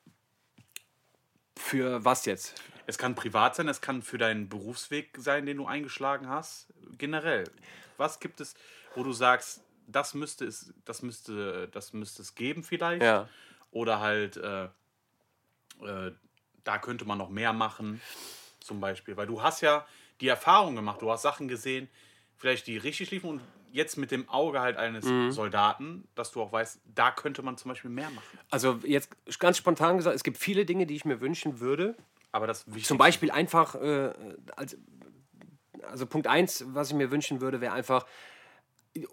[1.57, 2.61] Für was jetzt?
[2.85, 6.67] Es kann privat sein, es kann für deinen Berufsweg sein, den du eingeschlagen hast.
[6.99, 7.45] Generell.
[7.97, 8.53] Was gibt es,
[8.93, 13.01] wo du sagst, das müsste es, das müsste, das müsste es geben vielleicht?
[13.01, 13.27] Ja.
[13.75, 14.69] Oder halt, äh,
[15.81, 16.11] äh,
[16.63, 17.99] da könnte man noch mehr machen,
[18.61, 19.17] zum Beispiel.
[19.17, 19.85] Weil du hast ja
[20.21, 21.89] die Erfahrung gemacht, du hast Sachen gesehen,
[22.37, 23.41] vielleicht die richtig liefen und
[23.73, 25.29] jetzt mit dem Auge halt eines Mhm.
[25.33, 28.39] Soldaten, dass du auch weißt, da könnte man zum Beispiel mehr machen.
[28.49, 31.97] Also jetzt ganz spontan gesagt, es gibt viele Dinge, die ich mir wünschen würde.
[32.31, 34.13] Aber das Zum Beispiel einfach, äh,
[34.55, 34.77] als,
[35.83, 38.05] also Punkt eins, was ich mir wünschen würde, wäre einfach,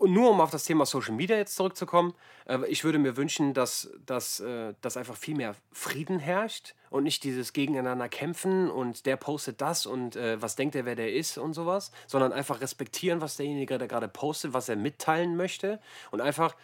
[0.00, 2.14] nur um auf das Thema Social Media jetzt zurückzukommen,
[2.46, 7.02] äh, ich würde mir wünschen, dass, dass, äh, dass einfach viel mehr Frieden herrscht und
[7.04, 11.12] nicht dieses Gegeneinander kämpfen und der postet das und äh, was denkt er, wer der
[11.12, 15.80] ist und sowas, sondern einfach respektieren, was derjenige der gerade postet, was er mitteilen möchte
[16.11, 16.57] und einfach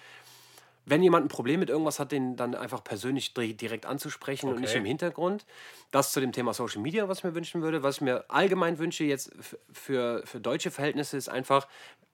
[0.91, 4.59] wenn jemand ein Problem mit irgendwas hat, den dann einfach persönlich di- direkt anzusprechen und
[4.59, 4.79] nicht Okay.
[4.79, 5.45] im Hintergrund.
[5.91, 7.83] Das zu dem Thema Social Media, was ich mir wünschen würde.
[7.83, 9.31] Was ich mir allgemein wünsche jetzt
[9.71, 11.69] für, für deutsche Verhältnisse ist einfach,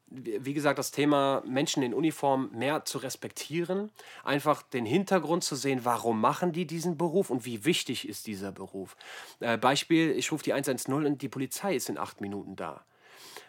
[0.09, 3.91] wie gesagt, das Thema Menschen in Uniform mehr zu respektieren.
[4.23, 8.53] Einfach den Hintergrund zu sehen, warum machen die diesen Beruf und wie wichtig ist dieser
[8.53, 8.97] Beruf.
[9.41, 12.85] Äh, Beispiel, ich rufe die 110 und die Polizei ist in acht Minuten da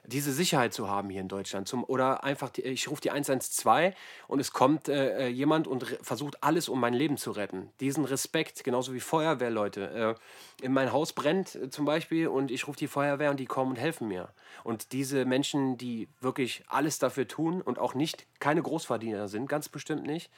[0.08, 1.68] diese Sicherheit zu haben hier in Deutschland.
[1.68, 3.96] Zum, oder einfach, die, ich rufe die 112
[4.28, 7.70] und es kommt äh, äh, jemand und versucht alles, um mein Leben zu retten.
[7.80, 10.18] Diesen Respekt, genauso wie Feuerwehrleute.
[10.62, 13.46] Äh, in mein Haus brennt äh, zum Beispiel und ich rufe die Feuerwehr und die
[13.46, 14.30] kommen und helfen mir.
[14.64, 19.70] Und diese Menschen, die wirklich alles dafür tun und auch nicht, keine Großverdiener sind, ganz
[19.70, 20.30] bestimmt nicht,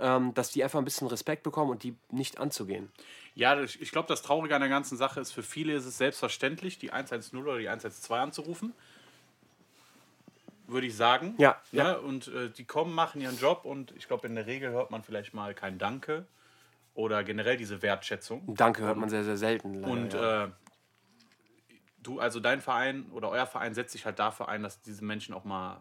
[0.00, 2.90] ähm, dass die einfach ein bisschen Respekt bekommen und die nicht anzugehen.
[3.34, 6.78] Ja, ich glaube, das Traurige an der ganzen Sache ist, für viele ist es selbstverständlich,
[6.78, 8.72] die 110 oder die 112 anzurufen.
[10.66, 11.34] Würde ich sagen.
[11.38, 11.84] Ja, ja.
[11.84, 11.92] ja.
[11.96, 15.02] Und äh, die kommen, machen ihren Job und ich glaube, in der Regel hört man
[15.02, 16.26] vielleicht mal kein Danke
[16.94, 18.54] oder generell diese Wertschätzung.
[18.54, 19.74] Danke hört man sehr, sehr selten.
[19.74, 20.44] Leider, Und ja.
[20.44, 20.50] äh,
[22.02, 25.34] du, also dein Verein oder euer Verein setzt sich halt dafür ein, dass diese Menschen
[25.34, 25.80] auch mal,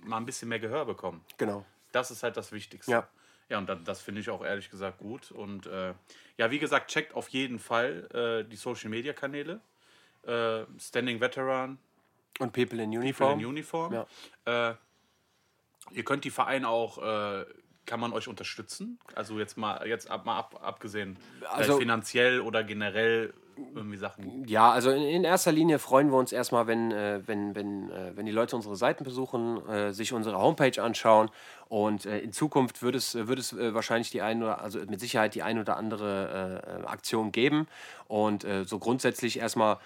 [0.00, 1.24] mal ein bisschen mehr Gehör bekommen.
[1.38, 1.64] genau.
[1.92, 2.90] Das ist halt das Wichtigste.
[2.90, 3.08] Ja.
[3.48, 5.30] Ja, und das, das finde ich auch ehrlich gesagt gut.
[5.30, 5.94] Und äh,
[6.38, 9.60] ja, wie gesagt, checkt auf jeden Fall äh, die Social Media Kanäle.
[10.26, 11.78] Äh, Standing Veteran,
[12.40, 13.40] Und People in People Uniform.
[13.40, 13.92] in Uniform.
[13.92, 14.70] Ja.
[14.70, 14.74] Äh,
[15.92, 17.44] ihr könnt die Vereine auch, äh,
[17.86, 18.98] kann man euch unterstützen?
[19.14, 21.16] Also jetzt mal, jetzt ab, mal ab, abgesehen,
[21.50, 23.34] Also- finanziell oder generell
[23.74, 24.48] irgendwie Sachen.
[24.48, 28.10] Ja, also in, in erster Linie freuen wir uns erstmal, wenn, äh, wenn, wenn, äh,
[28.16, 31.30] wenn die Leute unsere Seiten besuchen, äh, sich unsere Homepage anschauen
[31.68, 34.98] und äh, in Zukunft wird es, wird es äh, wahrscheinlich die ein oder also mit
[34.98, 37.68] Sicherheit die ein oder andere äh, Aktion geben
[38.08, 39.78] und so grundsätzlich erstmal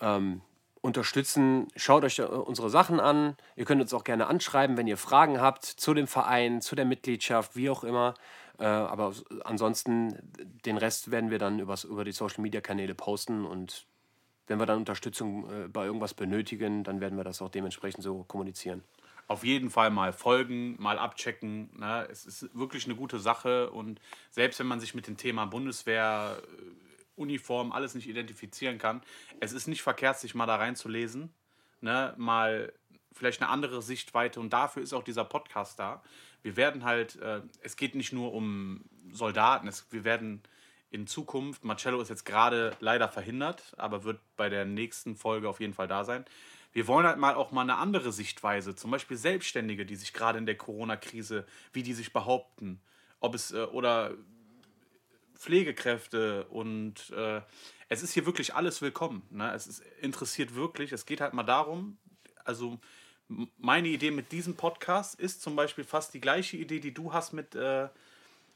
[0.00, 0.40] ähm,
[0.80, 1.68] unterstützen.
[1.76, 3.36] Schaut euch äh, unsere Sachen an.
[3.56, 6.84] Ihr könnt uns auch gerne anschreiben, wenn ihr Fragen habt zu dem Verein, zu der
[6.84, 8.14] Mitgliedschaft, wie auch immer.
[8.58, 9.12] Äh, aber
[9.44, 10.16] ansonsten,
[10.64, 13.86] den Rest werden wir dann über die Social Media Kanäle posten und
[14.48, 18.24] wenn wir dann Unterstützung äh, bei irgendwas benötigen, dann werden wir das auch dementsprechend so
[18.24, 18.82] kommunizieren.
[19.28, 21.68] Auf jeden Fall mal folgen, mal abchecken.
[21.78, 22.08] Ne?
[22.10, 26.42] Es ist wirklich eine gute Sache und selbst wenn man sich mit dem Thema Bundeswehr,
[27.18, 29.02] Uniform, alles nicht identifizieren kann,
[29.40, 31.32] es ist nicht verkehrt, sich mal da reinzulesen,
[31.80, 32.14] ne?
[32.16, 32.72] mal
[33.12, 36.02] vielleicht eine andere Sichtweite und dafür ist auch dieser Podcast da.
[36.42, 40.42] Wir werden halt, äh, es geht nicht nur um Soldaten, es, wir werden
[40.90, 45.60] in Zukunft, Marcello ist jetzt gerade leider verhindert, aber wird bei der nächsten Folge auf
[45.60, 46.24] jeden Fall da sein.
[46.72, 50.38] Wir wollen halt mal auch mal eine andere Sichtweise, zum Beispiel Selbstständige, die sich gerade
[50.38, 52.80] in der Corona-Krise, wie die sich behaupten,
[53.20, 54.12] ob es äh, oder
[55.38, 57.40] Pflegekräfte und äh,
[57.88, 59.22] es ist hier wirklich alles willkommen.
[59.30, 59.52] Ne?
[59.54, 60.92] Es ist, interessiert wirklich.
[60.92, 61.96] Es geht halt mal darum,
[62.44, 62.78] also
[63.56, 67.32] meine Idee mit diesem Podcast ist zum Beispiel fast die gleiche Idee, die du hast
[67.32, 67.88] mit, äh,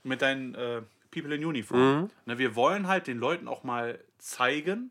[0.03, 2.03] mit deinen äh, People in Uniform.
[2.03, 2.11] Mhm.
[2.27, 4.91] Ne, wir wollen halt den Leuten auch mal zeigen,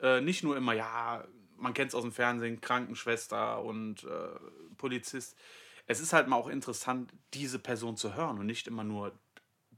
[0.00, 1.24] äh, nicht nur immer, ja,
[1.56, 5.36] man kennt es aus dem Fernsehen, Krankenschwester und äh, Polizist.
[5.86, 9.12] Es ist halt mal auch interessant, diese Person zu hören und nicht immer nur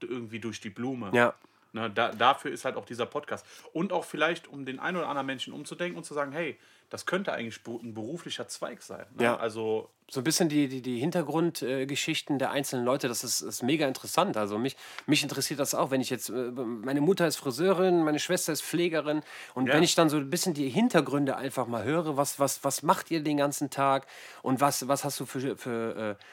[0.05, 1.11] irgendwie durch die Blume.
[1.13, 1.35] Ja.
[1.73, 3.45] Ne, da, dafür ist halt auch dieser Podcast.
[3.73, 6.57] Und auch vielleicht, um den einen oder anderen Menschen umzudenken und zu sagen, hey,
[6.89, 9.05] das könnte eigentlich ein beruflicher Zweig sein.
[9.17, 9.25] Ne?
[9.25, 9.37] Ja.
[9.37, 13.63] Also so ein bisschen die, die, die Hintergrundgeschichten äh, der einzelnen Leute, das ist, ist
[13.65, 14.37] mega interessant.
[14.37, 18.21] Also mich, mich interessiert das auch, wenn ich jetzt, äh, meine Mutter ist Friseurin, meine
[18.21, 19.23] Schwester ist Pflegerin
[19.55, 19.75] und ja.
[19.75, 23.11] wenn ich dann so ein bisschen die Hintergründe einfach mal höre, was, was, was macht
[23.11, 24.07] ihr den ganzen Tag
[24.43, 26.25] und was, was hast du für, für äh,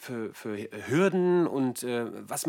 [0.00, 2.48] für, für Hürden und äh, was.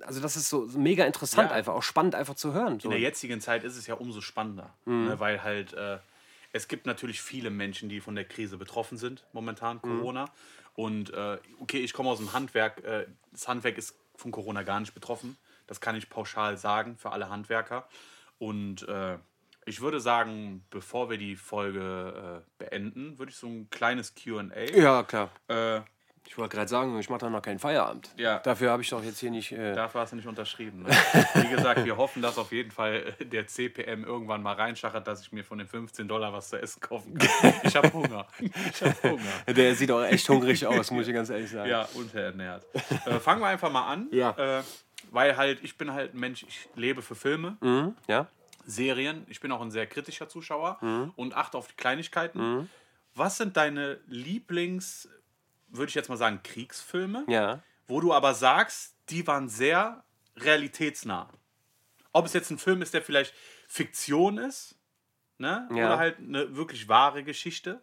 [0.00, 1.56] Also, das ist so mega interessant, ja.
[1.56, 2.78] einfach auch spannend einfach zu hören.
[2.78, 2.88] So.
[2.88, 5.06] In der jetzigen Zeit ist es ja umso spannender, mhm.
[5.06, 5.98] ne, weil halt äh,
[6.52, 9.98] es gibt natürlich viele Menschen, die von der Krise betroffen sind, momentan, mhm.
[9.98, 10.24] Corona.
[10.24, 10.30] Mhm.
[10.74, 12.84] Und äh, okay, ich komme aus dem Handwerk.
[12.84, 15.36] Äh, das Handwerk ist von Corona gar nicht betroffen.
[15.66, 17.88] Das kann ich pauschal sagen für alle Handwerker.
[18.38, 19.18] Und äh,
[19.64, 24.44] ich würde sagen, bevor wir die Folge äh, beenden, würde ich so ein kleines QA.
[24.74, 25.30] Ja, klar.
[25.48, 25.80] Äh,
[26.26, 28.10] ich wollte gerade sagen, ich mache doch noch keinen Feierabend.
[28.16, 28.40] Ja.
[28.40, 29.52] Dafür habe ich doch jetzt hier nicht.
[29.52, 30.82] Äh Dafür hast du nicht unterschrieben.
[30.82, 30.90] Ne?
[31.34, 35.22] Wie gesagt, wir hoffen, dass auf jeden Fall äh, der CPM irgendwann mal reinschachert, dass
[35.22, 37.54] ich mir von den 15 Dollar was zu essen kaufen kann.
[37.62, 38.26] Ich habe Hunger.
[38.38, 39.22] Ich habe Hunger.
[39.54, 41.70] Der sieht auch echt hungrig aus, muss ich ganz ehrlich sagen.
[41.70, 42.64] Ja, unterernährt.
[43.06, 44.08] Äh, fangen wir einfach mal an.
[44.10, 44.58] Ja.
[44.58, 44.62] Äh,
[45.10, 47.56] weil halt, ich bin halt ein Mensch, ich lebe für Filme.
[47.60, 47.94] Mhm.
[48.08, 48.26] Ja.
[48.66, 49.24] Serien.
[49.28, 51.12] Ich bin auch ein sehr kritischer Zuschauer mhm.
[51.16, 52.38] und achte auf die Kleinigkeiten.
[52.38, 52.68] Mhm.
[53.14, 55.08] Was sind deine Lieblings-
[55.76, 57.62] würde ich jetzt mal sagen, Kriegsfilme, ja.
[57.86, 60.04] wo du aber sagst, die waren sehr
[60.36, 61.28] realitätsnah.
[62.12, 63.34] Ob es jetzt ein Film ist, der vielleicht
[63.68, 64.76] Fiktion ist,
[65.38, 65.68] ne?
[65.70, 65.86] Ja.
[65.86, 67.82] oder halt eine wirklich wahre Geschichte.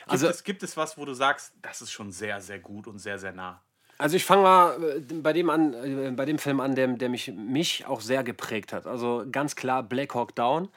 [0.00, 2.86] Gibt, also, es, gibt es was, wo du sagst, das ist schon sehr, sehr gut
[2.86, 3.62] und sehr, sehr nah?
[3.98, 7.08] Also ich fange mal äh, bei dem an, äh, bei dem Film an, der, der
[7.08, 8.86] mich, mich auch sehr geprägt hat.
[8.86, 10.68] Also ganz klar Black Hawk Down.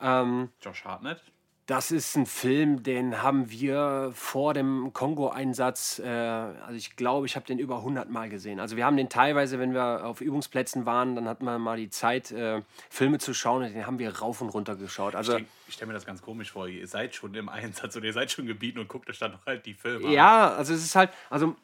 [0.00, 1.20] Ähm, Josh Hartnett.
[1.66, 7.36] Das ist ein Film, den haben wir vor dem Kongo-Einsatz, äh, also ich glaube, ich
[7.36, 8.60] habe den über 100 Mal gesehen.
[8.60, 11.88] Also wir haben den teilweise, wenn wir auf Übungsplätzen waren, dann hatten wir mal die
[11.88, 15.14] Zeit, äh, Filme zu schauen und den haben wir rauf und runter geschaut.
[15.14, 18.12] Also, ich, stelle mir das ganz komisch vor, ihr seid schon im Einsatz oder ihr
[18.12, 20.12] seid schon gebieten und guckt euch dann halt die Filme an.
[20.12, 21.56] Ja, also es ist halt, also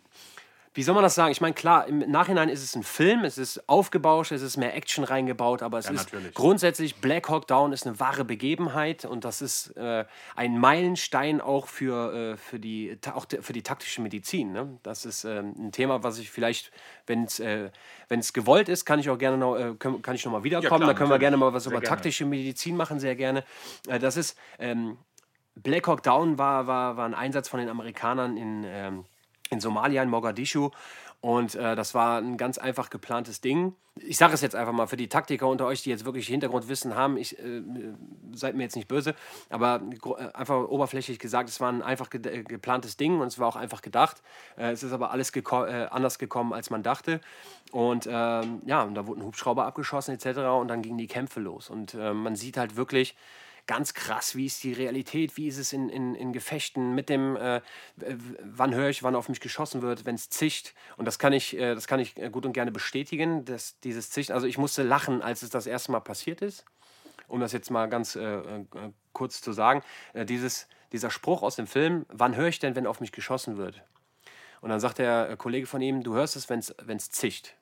[0.81, 1.31] wie soll man das sagen?
[1.31, 4.75] Ich meine, klar, im Nachhinein ist es ein Film, es ist aufgebauscht, es ist mehr
[4.75, 6.33] Action reingebaut, aber es ja, ist natürlich.
[6.33, 11.67] grundsätzlich Black Hawk Down ist eine wahre Begebenheit und das ist äh, ein Meilenstein auch
[11.67, 14.53] für, äh, für, die, auch für die taktische Medizin.
[14.53, 14.79] Ne?
[14.83, 16.73] Das ist äh, ein Thema, was ich vielleicht,
[17.07, 17.69] wenn es äh,
[18.33, 20.81] gewollt ist, kann ich auch gerne noch, äh, kann ich noch mal wiederkommen.
[20.81, 21.95] Ja, da können wir gerne mal was sehr über gerne.
[21.95, 23.45] taktische Medizin machen, sehr gerne.
[23.87, 24.97] Äh, das ist ähm,
[25.57, 29.05] Black Hawk Down war, war, war ein Einsatz von den Amerikanern in ähm,
[29.51, 30.71] in Somalia, in Mogadischu.
[31.21, 33.75] Und äh, das war ein ganz einfach geplantes Ding.
[33.97, 36.95] Ich sage es jetzt einfach mal für die Taktiker unter euch, die jetzt wirklich Hintergrundwissen
[36.95, 37.19] haben.
[37.19, 37.63] Ich, äh,
[38.33, 39.15] seid mir jetzt nicht böse,
[39.51, 39.83] aber
[40.19, 43.49] äh, einfach oberflächlich gesagt, es war ein einfach ge äh, geplantes Ding und es war
[43.49, 44.23] auch einfach gedacht.
[44.57, 47.21] Äh, es ist aber alles geko äh, anders gekommen, als man dachte.
[47.71, 50.39] Und ähm, ja, und da wurden Hubschrauber abgeschossen etc.
[50.59, 51.69] Und dann gingen die Kämpfe los.
[51.69, 53.15] Und man sieht halt wirklich,
[53.67, 57.37] ganz krass, wie ist die Realität, wie ist es in, in, in Gefechten mit dem,
[57.37, 57.61] äh,
[57.97, 60.75] wann höre ich, wann auf mich geschossen wird, wenn es zicht.
[60.97, 64.11] Und das kann ich, äh, das kann ich äh, gut und gerne bestätigen, dass dieses
[64.11, 66.65] Zicht, also ich musste lachen, als es das erste Mal passiert ist.
[67.29, 68.65] Um das jetzt mal ganz äh, äh
[69.13, 69.83] kurz zu sagen,
[70.15, 73.57] äh, dieses, dieser Spruch aus dem Film, wann höre ich denn, wenn auf mich geschossen
[73.57, 73.83] wird?
[74.61, 77.57] Und dann sagt der Kollege von ihm, du hörst es, wenn es zicht.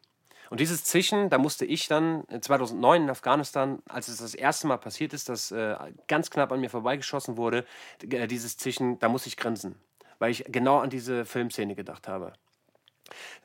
[0.50, 4.78] Und dieses Zischen, da musste ich dann 2009 in Afghanistan, als es das erste Mal
[4.78, 7.64] passiert ist, dass äh, ganz knapp an mir vorbeigeschossen wurde,
[8.02, 9.76] äh, dieses Zischen, da musste ich grinsen,
[10.18, 12.32] weil ich genau an diese Filmszene gedacht habe.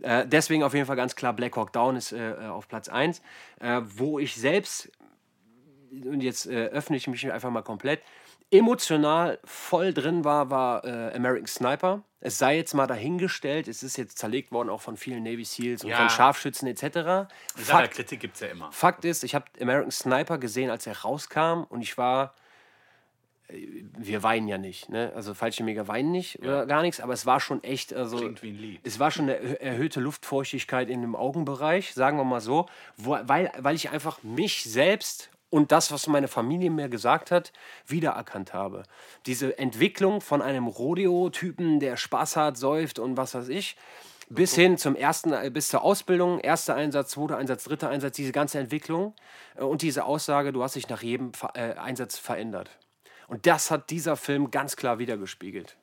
[0.02, 3.22] Äh, deswegen auf jeden Fall ganz klar, Black Hawk Down ist äh, auf Platz 1,
[3.60, 4.92] äh, wo ich selbst,
[5.92, 8.02] und jetzt äh, öffne ich mich einfach mal komplett,
[8.54, 12.04] emotional voll drin war, war äh, American Sniper.
[12.20, 15.84] Es sei jetzt mal dahingestellt, es ist jetzt zerlegt worden auch von vielen Navy SEALs
[15.84, 15.98] und ja.
[15.98, 17.30] von Scharfschützen etc.
[17.56, 18.72] Fakt, Kritik gibt es ja immer.
[18.72, 22.34] Fakt ist, ich habe American Sniper gesehen, als er rauskam und ich war
[23.98, 24.90] wir weinen ja nicht.
[24.90, 25.12] Ne?
[25.16, 27.94] Also Fallschirmjäger weinen nicht oder gar nichts, aber es war schon echt.
[27.94, 28.80] Also, Klingt wie ein Lied.
[28.84, 33.18] Es war schon eine erhö- erhöhte Luftfeuchtigkeit in dem Augenbereich, sagen wir mal so, wo,
[33.24, 37.54] weil, weil ich einfach mich selbst und das, was meine Familie mir gesagt hat,
[37.86, 38.82] wiedererkannt habe.
[39.28, 43.78] Diese Entwicklung von einem Rodeo-Typen, der Spaß hat, säuft und was weiß ich,
[44.30, 48.32] bis hin zum ersten, äh, bis zur Ausbildung, erster Einsatz, zweiter Einsatz, dritter Einsatz, diese
[48.32, 49.14] ganze Entwicklung
[49.56, 52.72] äh, und diese Aussage, du hast dich nach jedem äh, Einsatz verändert.
[53.28, 55.78] Und das hat dieser Film ganz klar wiedergespiegelt.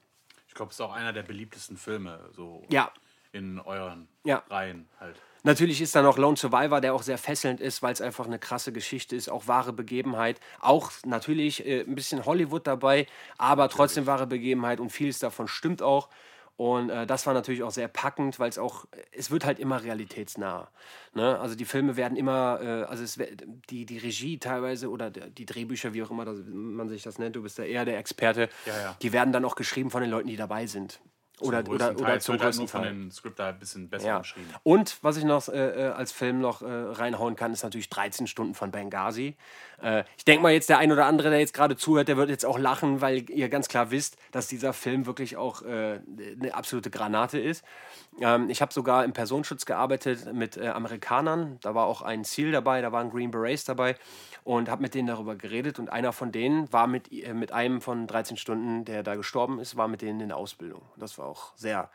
[0.48, 2.90] Ich glaube, es ist auch einer der beliebtesten Filme, so Ja.
[3.32, 4.42] In euren Ja.
[4.50, 5.16] Reihen halt.
[5.42, 8.38] Natürlich ist da noch Lone Survivor, der auch sehr fesselnd ist, weil es einfach eine
[8.38, 10.38] krasse Geschichte ist, auch wahre Begebenheit.
[10.60, 13.06] Auch natürlich äh, ein bisschen Hollywood dabei,
[13.38, 16.10] aber trotzdem wahre Begebenheit und vieles davon stimmt auch.
[16.58, 19.82] Und äh, das war natürlich auch sehr packend, weil es auch, es wird halt immer
[19.82, 20.68] realitätsnah.
[21.14, 21.38] Ne?
[21.38, 23.18] Also die Filme werden immer, äh, also es,
[23.70, 27.18] die, die Regie teilweise oder der- die Drehbücher, wie auch immer das, man sich das
[27.18, 28.96] nennt, du bist ja eher der Experte, Ja, ja.
[29.00, 31.00] die werden dann auch geschrieben von den Leuten, die dabei sind.
[31.40, 32.16] Oder, Zum oder, oder Teil.
[32.18, 32.92] Es zum halt größten nur von Teil.
[32.92, 34.18] den Scripter ein bisschen besser Ja.
[34.18, 34.48] geschrieben.
[34.62, 38.26] Und was ich noch äh, äh, als Film noch äh, reinhauen kann, ist natürlich 13
[38.26, 39.36] Stunden von Benghazi.
[39.82, 42.30] Äh, ich denke mal jetzt der ein oder andere, der jetzt gerade zuhört, der wird
[42.30, 46.00] jetzt auch lachen, weil ihr ganz klar wisst, dass dieser Film wirklich auch äh,
[46.40, 47.64] eine absolute Granate ist.
[48.20, 51.58] Ähm, ich habe sogar im Personenschutz gearbeitet mit äh, Amerikanern.
[51.62, 53.96] Da war auch ein Ziel dabei, da waren Green Berets dabei
[54.44, 55.78] und habe mit denen darüber geredet.
[55.78, 59.58] Und einer von denen war mit, äh, mit einem von 13 Stunden, der da gestorben
[59.58, 60.82] ist, war mit denen in der Ausbildung.
[60.96, 61.90] Das war auch sehr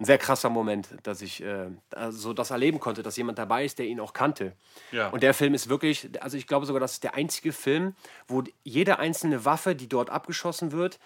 [0.00, 1.70] ein sehr krasser Moment, dass ich äh,
[2.10, 4.52] so das erleben konnte, dass jemand dabei ist, der ihn auch kannte.
[4.92, 5.08] Ja.
[5.08, 7.96] Und der Film ist wirklich, also ich glaube sogar, das ist der einzige Film,
[8.28, 11.00] wo jede einzelne Waffe, die dort abgeschossen wird,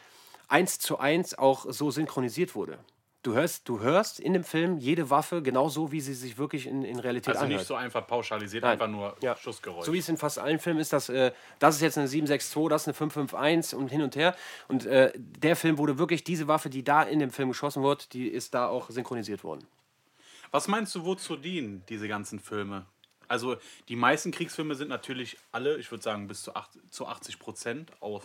[0.49, 2.79] eins zu eins auch so synchronisiert wurde.
[3.23, 6.83] Du hörst, du hörst in dem Film jede Waffe genauso, wie sie sich wirklich in,
[6.83, 7.61] in Realität Also anhört.
[7.61, 8.73] nicht so einfach pauschalisiert, Nein.
[8.73, 9.37] einfach nur Ja.
[9.37, 9.87] Schussgeräusch.
[9.87, 11.31] So wie es in fast allen Filmen ist, dass äh,
[11.61, 14.35] das ist jetzt eine 762, das ist eine 551 und hin und her.
[14.67, 18.05] Und äh, der Film wurde wirklich, diese Waffe, die da in dem Film geschossen wurde,
[18.13, 19.65] die ist da auch synchronisiert worden.
[20.51, 22.87] Was meinst du, wozu dienen diese ganzen Filme?
[23.29, 23.57] Also
[23.89, 27.93] die meisten Kriegsfilme sind natürlich alle, ich würde sagen bis zu, acht, zu 80 Prozent
[28.01, 28.23] aus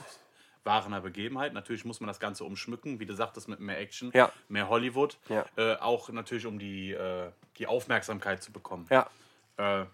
[0.67, 1.53] wahrer Begebenheit.
[1.53, 4.32] Natürlich muss man das Ganze umschmücken, wie du sagtest, mit mehr Action, Ja.
[4.47, 5.17] mehr Hollywood.
[5.30, 5.45] Ja.
[5.56, 8.86] Äh, auch natürlich, um die, äh, die Aufmerksamkeit zu bekommen.
[8.91, 9.10] Ja,
[9.58, 9.86] Äh,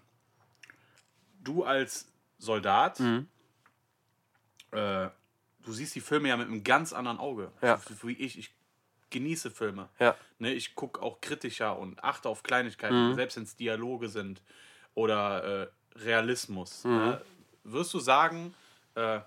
[1.42, 2.06] du als
[2.38, 3.26] Soldat, Mhm.
[4.72, 5.08] äh,
[5.62, 7.50] du siehst die Filme ja mit einem ganz anderen Auge.
[7.62, 7.80] Ja.
[8.02, 8.54] Wie ich, ich
[9.10, 9.88] genieße Filme.
[9.98, 10.16] Ja.
[10.38, 13.14] Ne, ich gucke auch kritischer und achte auf Kleinigkeiten, Mhm.
[13.14, 14.42] selbst wenn es Dialoge sind
[14.94, 15.68] oder äh,
[16.00, 16.84] Realismus.
[16.84, 16.90] Mhm.
[16.96, 17.22] Ne?
[17.62, 18.54] Wirst du sagen,
[18.96, 19.20] äh,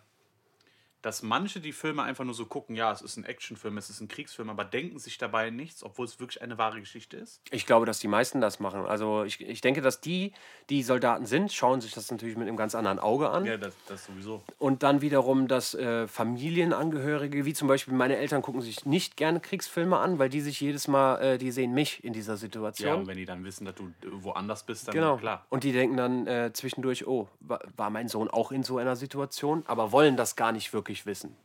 [1.07, 4.01] dass manche die Filme einfach nur so gucken, ja, es ist ein Actionfilm, es ist
[4.01, 7.41] ein Kriegsfilm, aber denken sich dabei nichts, obwohl es wirklich eine wahre Geschichte ist?
[7.51, 8.85] ich glaube, dass die meisten das machen.
[8.85, 10.33] Also ich, ich denke, dass die,
[10.69, 13.45] die Soldaten sind, schauen sich das natürlich mit einem ganz anderen Auge an.
[13.45, 14.43] Ja, das, das sowieso.
[14.57, 19.39] Und dann wiederum, dass äh, Familienangehörige, wie zum Beispiel meine Eltern, gucken sich nicht gerne
[19.39, 22.87] Kriegsfilme an, weil die sich jedes Mal, äh, die sehen mich in dieser Situation.
[22.89, 25.17] Ja, und wenn die dann wissen, dass du äh, woanders bist, dann Genau.
[25.17, 25.45] klar.
[25.49, 28.95] Und die denken dann äh, zwischendurch, oh, wa- war mein Sohn auch in so einer
[28.95, 31.35] Situation, aber wollen das gar nicht wirklich wissen.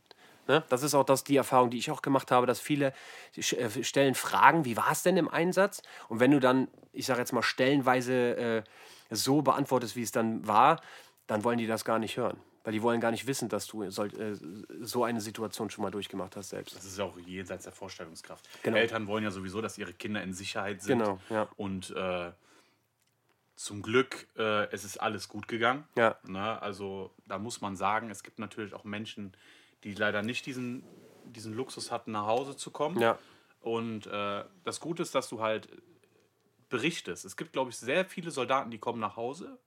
[0.47, 0.63] Ne?
[0.69, 2.93] Das ist auch das, die Erfahrung, die ich auch gemacht habe, dass viele
[3.35, 5.81] äh, stellen Fragen, wie war es denn im Einsatz?
[6.09, 8.63] Und wenn du dann, ich sage jetzt mal, stellenweise äh,
[9.09, 10.81] so beantwortest, wie es dann war,
[11.27, 12.37] dann wollen die das gar nicht hören.
[12.65, 13.91] Weil die wollen gar nicht wissen, dass du äh,
[14.81, 16.75] so eine Situation schon mal durchgemacht hast selbst.
[16.75, 18.47] Das ist ja auch jenseits der Vorstellungskraft.
[18.63, 18.77] Genau.
[18.77, 20.99] Eltern wollen ja sowieso, dass ihre Kinder in Sicherheit sind.
[20.99, 21.47] Genau, ja.
[21.57, 22.31] Und äh,
[23.55, 25.87] zum Glück, äh, es ist alles gut gegangen.
[25.95, 26.17] Ja.
[26.23, 26.61] Ne?
[26.61, 29.33] Also da muss man sagen, es gibt natürlich auch Menschen,
[29.83, 30.83] die leider nicht diesen,
[31.25, 32.99] diesen Luxus hatten, nach Hause zu kommen.
[32.99, 33.17] Ja.
[33.61, 35.69] Und äh, das Gute ist, dass du halt
[36.69, 37.25] berichtest.
[37.25, 39.59] Es gibt, glaube ich, sehr viele Soldaten, die kommen nach Hause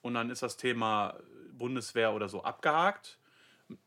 [0.00, 1.18] und dann ist das Thema
[1.52, 3.18] Bundeswehr oder so abgehakt,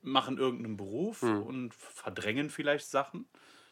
[0.01, 3.27] machen irgendeinen Beruf und verdrängen vielleicht Sachen.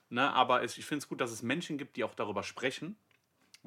[0.10, 0.32] Ne?
[0.34, 2.98] Aber es, ich finde es gut, dass es Menschen gibt, die auch darüber sprechen.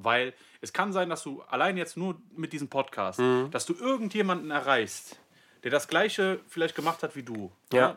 [0.00, 3.18] Weil es kann sein, dass du allein jetzt nur mit diesem Podcast,
[3.50, 5.18] dass du irgendjemanden erreichst,
[5.64, 7.50] der das Gleiche vielleicht gemacht hat wie du.
[7.72, 7.88] Ja.
[7.88, 7.96] ne?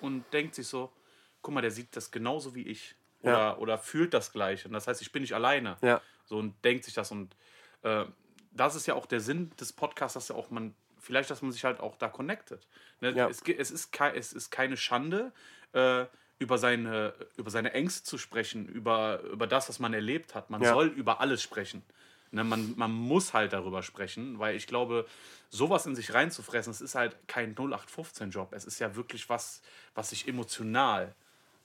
[0.00, 0.92] Und denkt sich so,
[1.40, 2.94] guck mal, der sieht das genauso wie ich.
[3.22, 3.32] Ja.
[3.32, 4.68] Oder, oder fühlt das Gleiche.
[4.68, 5.76] Und das heißt, ich bin nicht alleine.
[5.80, 6.00] Ja.
[6.26, 7.10] So und denkt sich das.
[7.10, 7.34] Und
[7.82, 8.04] äh,
[8.52, 11.50] das ist ja auch der Sinn des Podcasts, dass ja auch man, vielleicht, dass man
[11.50, 12.68] sich halt auch da connectet.
[13.00, 13.12] Ne?
[13.12, 13.28] Ja.
[13.28, 15.32] Es, es, ist es ist keine Schande,
[15.72, 16.04] äh,
[16.38, 20.50] über, seine, über seine Ängste zu sprechen, über, über das, was man erlebt hat.
[20.50, 20.72] Man Ja.
[20.72, 21.82] soll über alles sprechen.
[22.30, 22.44] Ne?
[22.44, 25.06] Man, man muss halt darüber sprechen, weil ich glaube,
[25.50, 28.52] sowas in sich reinzufressen, es ist halt kein 0815-Job.
[28.52, 29.62] Es ist ja wirklich was,
[29.94, 31.14] was sich emotional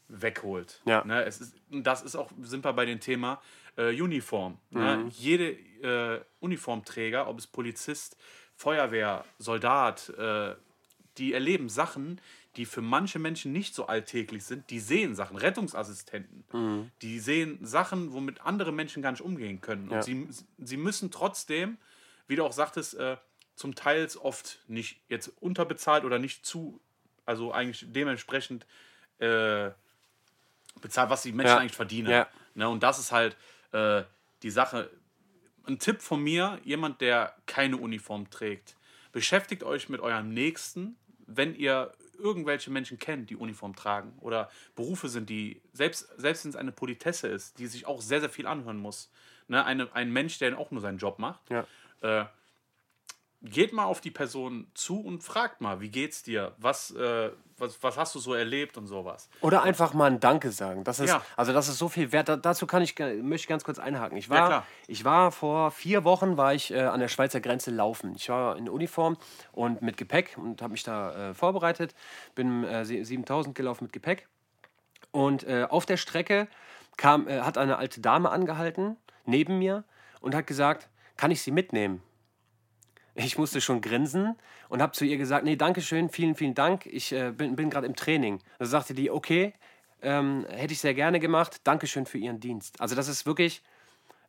[0.07, 0.81] wegholt.
[0.85, 1.03] Ja.
[1.03, 1.23] Ne?
[1.23, 3.41] Es ist, das ist auch, sind wir bei dem Thema
[3.77, 4.57] äh, Uniform.
[4.71, 5.05] Ne?
[5.11, 8.17] Jede äh, Uniformträger, ob es Polizist,
[8.55, 10.55] Feuerwehr, Soldat, äh,
[11.17, 12.19] die erleben Sachen,
[12.55, 16.91] die für manche Menschen nicht so alltäglich sind, die sehen Sachen, Rettungsassistenten, Mhm.
[17.01, 19.89] die sehen Sachen, womit andere Menschen gar nicht umgehen können.
[19.89, 19.97] Ja.
[19.97, 20.27] Und sie,
[20.59, 21.77] sie müssen trotzdem,
[22.27, 23.17] wie du auch sagtest, äh,
[23.55, 26.79] zum Teil oft nicht jetzt unterbezahlt oder nicht zu,
[27.25, 28.65] also eigentlich dementsprechend
[29.19, 29.71] äh,
[30.81, 31.57] bezahlt, was die Menschen Ja.
[31.59, 32.09] eigentlich verdienen.
[32.09, 32.27] Ja.
[32.55, 33.35] Ne, und das ist halt
[33.71, 34.03] äh,
[34.43, 34.89] die Sache.
[35.65, 38.75] Ein Tipp von mir, jemand, der keine Uniform trägt,
[39.11, 45.09] beschäftigt euch mit eurem Nächsten, wenn ihr irgendwelche Menschen kennt, die Uniform tragen oder Berufe
[45.09, 48.47] sind, die, selbst, selbst wenn es eine Politesse ist, die sich auch sehr, sehr viel
[48.47, 49.11] anhören muss.
[49.47, 51.49] Ne, eine, ein Mensch, der auch nur seinen Job macht.
[51.49, 51.67] Ja.
[52.01, 52.25] Äh,
[53.43, 56.53] geht mal auf die Person zu und fragt mal, wie geht's dir?
[56.59, 59.29] Was, äh, was, was hast du so erlebt und sowas?
[59.41, 60.83] Oder einfach mal ein Danke sagen.
[60.85, 61.21] Das ist, Ja.
[61.35, 62.29] Also das ist so viel wert.
[62.29, 64.17] Da, dazu kann ich, möchte ich ganz kurz einhaken.
[64.17, 64.65] Ich Ja, war, klar.
[64.87, 68.13] ich war vor vier Wochen war ich äh, an der Schweizer Grenze laufen.
[68.15, 69.17] Ich war in Uniform
[69.51, 71.93] und mit Gepäck und habe mich da äh, vorbereitet.
[72.35, 74.27] Bin äh, sie- 7000 gelaufen mit Gepäck.
[75.11, 76.47] Und äh, auf der Strecke
[76.97, 79.83] kam, äh, hat eine alte Dame angehalten, neben mir,
[80.21, 82.01] und hat gesagt, kann ich sie mitnehmen?
[83.15, 84.35] Ich musste schon grinsen
[84.69, 87.69] und habe zu ihr gesagt, nee, danke schön, vielen, vielen Dank, ich äh, bin, bin
[87.69, 88.39] gerade im Training.
[88.57, 89.53] Da sagte die, okay,
[90.01, 92.81] ähm, hätte ich sehr gerne gemacht, Dankeschön für Ihren Dienst.
[92.81, 93.61] Also das ist wirklich,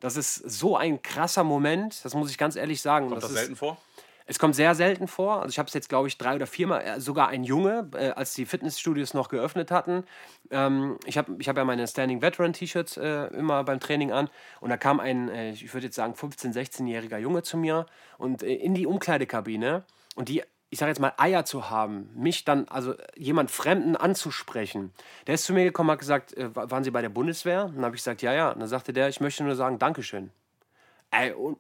[0.01, 3.09] das ist so ein krasser Moment, das muss ich ganz ehrlich sagen.
[3.09, 3.79] Kommt das, ist, selten vor?
[4.27, 5.43] Es kommt sehr selten vor.
[5.43, 8.11] Also ich habe es jetzt, glaube ich, drei oder viermal, äh, sogar ein Junge, äh,
[8.11, 10.05] als die Fitnessstudios noch geöffnet hatten.
[10.51, 14.31] Ähm, ich habe ich hab ja meine Standing Veteran T-Shirts äh, immer beim Training an.
[14.61, 17.87] Und da kam ein, äh, ich würde jetzt sagen, 15-, 16-jähriger Junge zu mir
[18.19, 19.85] und äh, in die Umkleidekabine.
[20.15, 24.93] Und die, ich sage jetzt mal, Eier zu haben, mich dann, also jemand Fremden anzusprechen.
[25.27, 27.67] Der ist zu mir gekommen, hat gesagt, äh, wa- waren Sie bei der Bundeswehr?
[27.67, 28.51] Und dann habe ich gesagt, ja, ja.
[28.53, 30.31] Und dann sagte der, ich möchte nur sagen, Dankeschön.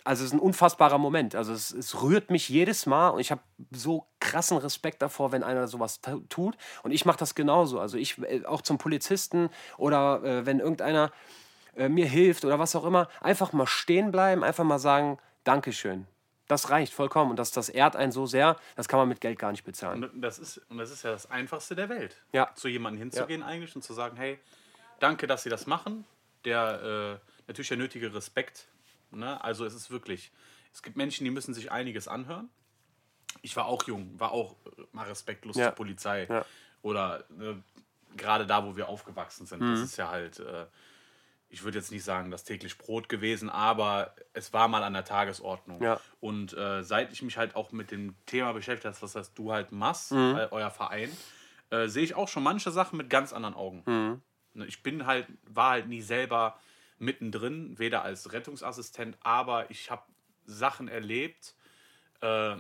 [0.05, 1.35] Also es ist ein unfassbarer Moment.
[1.35, 3.41] Also es, es rührt mich jedes Mal und ich habe
[3.71, 6.57] so krassen Respekt davor, wenn einer sowas tu- tut.
[6.83, 7.79] Und ich mache das genauso.
[7.79, 11.13] Also ich äh, auch zum Polizisten oder äh, wenn irgendeiner
[11.77, 16.07] äh, mir hilft oder was auch immer, einfach mal stehen bleiben, einfach mal sagen, Dankeschön.
[16.49, 19.39] Das reicht vollkommen und das, das ehrt einen so sehr, das kann man mit Geld
[19.39, 20.05] gar nicht bezahlen.
[20.05, 22.23] Und das, ist, und das ist ja das Einfachste der Welt.
[22.33, 22.51] Ja.
[22.55, 24.39] Zu jemandem hinzugehen eigentlich und zu sagen, hey,
[25.01, 26.05] danke, dass Sie das machen.
[26.45, 28.67] Der äh, natürlich der nötige Respekt.
[29.15, 29.43] Ne?
[29.43, 30.33] Also es ist wirklich,
[30.73, 32.49] es gibt Menschen, die müssen sich einiges anhören.
[33.43, 35.67] Ich war auch jung, war auch äh, mal respektlos Ja.
[35.67, 36.27] zur Polizei.
[36.29, 36.45] Ja.
[36.83, 37.55] Oder äh,
[38.17, 39.61] gerade da, wo wir aufgewachsen sind.
[39.61, 39.85] Das Mhm.
[39.85, 40.67] ist ja halt, äh,
[41.49, 45.05] ich würde jetzt nicht sagen, das täglich Brot gewesen, aber es war mal an der
[45.05, 45.83] Tagesordnung.
[45.83, 46.01] Ja.
[46.21, 49.53] Und äh, seit ich mich halt auch mit dem Thema beschäftigt habe, was das du
[49.53, 50.37] halt machst, Mhm.
[50.37, 51.11] äh, euer Verein,
[51.71, 53.83] äh, sehe ich auch schon manche Sachen mit ganz anderen Augen.
[53.87, 54.23] Mhm.
[54.55, 56.59] Ne, Ich bin halt, war halt nie selber
[56.99, 60.03] mittendrin, weder als Rettungsassistent, aber ich habe
[60.47, 61.55] Sachen erlebt,
[62.21, 62.57] äh,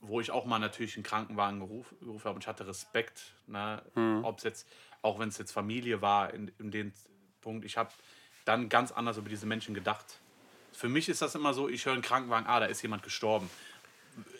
[0.00, 3.82] wo ich auch mal natürlich einen Krankenwagen gerufen, gerufen habe und ich hatte Respekt, ne?
[3.94, 4.24] Mhm.
[4.24, 4.68] ob es jetzt,
[5.02, 6.92] auch wenn es jetzt Familie war, in, in dem
[7.40, 7.90] Punkt, ich habe
[8.44, 10.04] dann ganz anders über diese Menschen gedacht.
[10.72, 13.50] Für mich ist das immer so, ich höre einen Krankenwagen, ah, da ist jemand gestorben.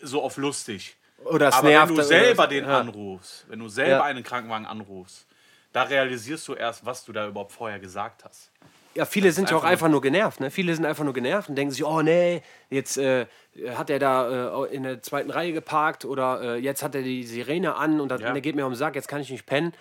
[0.01, 0.95] So auf lustig.
[1.25, 1.89] Oder es Aber nervt.
[1.89, 2.79] wenn du selber den ja.
[2.79, 4.03] anrufst, wenn du selber Ja.
[4.03, 5.27] einen Krankenwagen anrufst,
[5.73, 8.51] da realisierst du erst, was du da überhaupt vorher gesagt hast.
[8.95, 10.39] Ja, viele sind ja auch einfach nur genervt.
[10.39, 10.49] Ne?
[10.51, 13.27] Viele sind einfach nur genervt und denken sich, oh nee, jetzt äh,
[13.75, 17.23] hat er da äh, in der zweiten Reihe geparkt oder äh, jetzt hat er die
[17.23, 18.33] Sirene an und das, Ja.
[18.33, 19.73] der geht mir um den Sack, jetzt kann ich nicht pennen.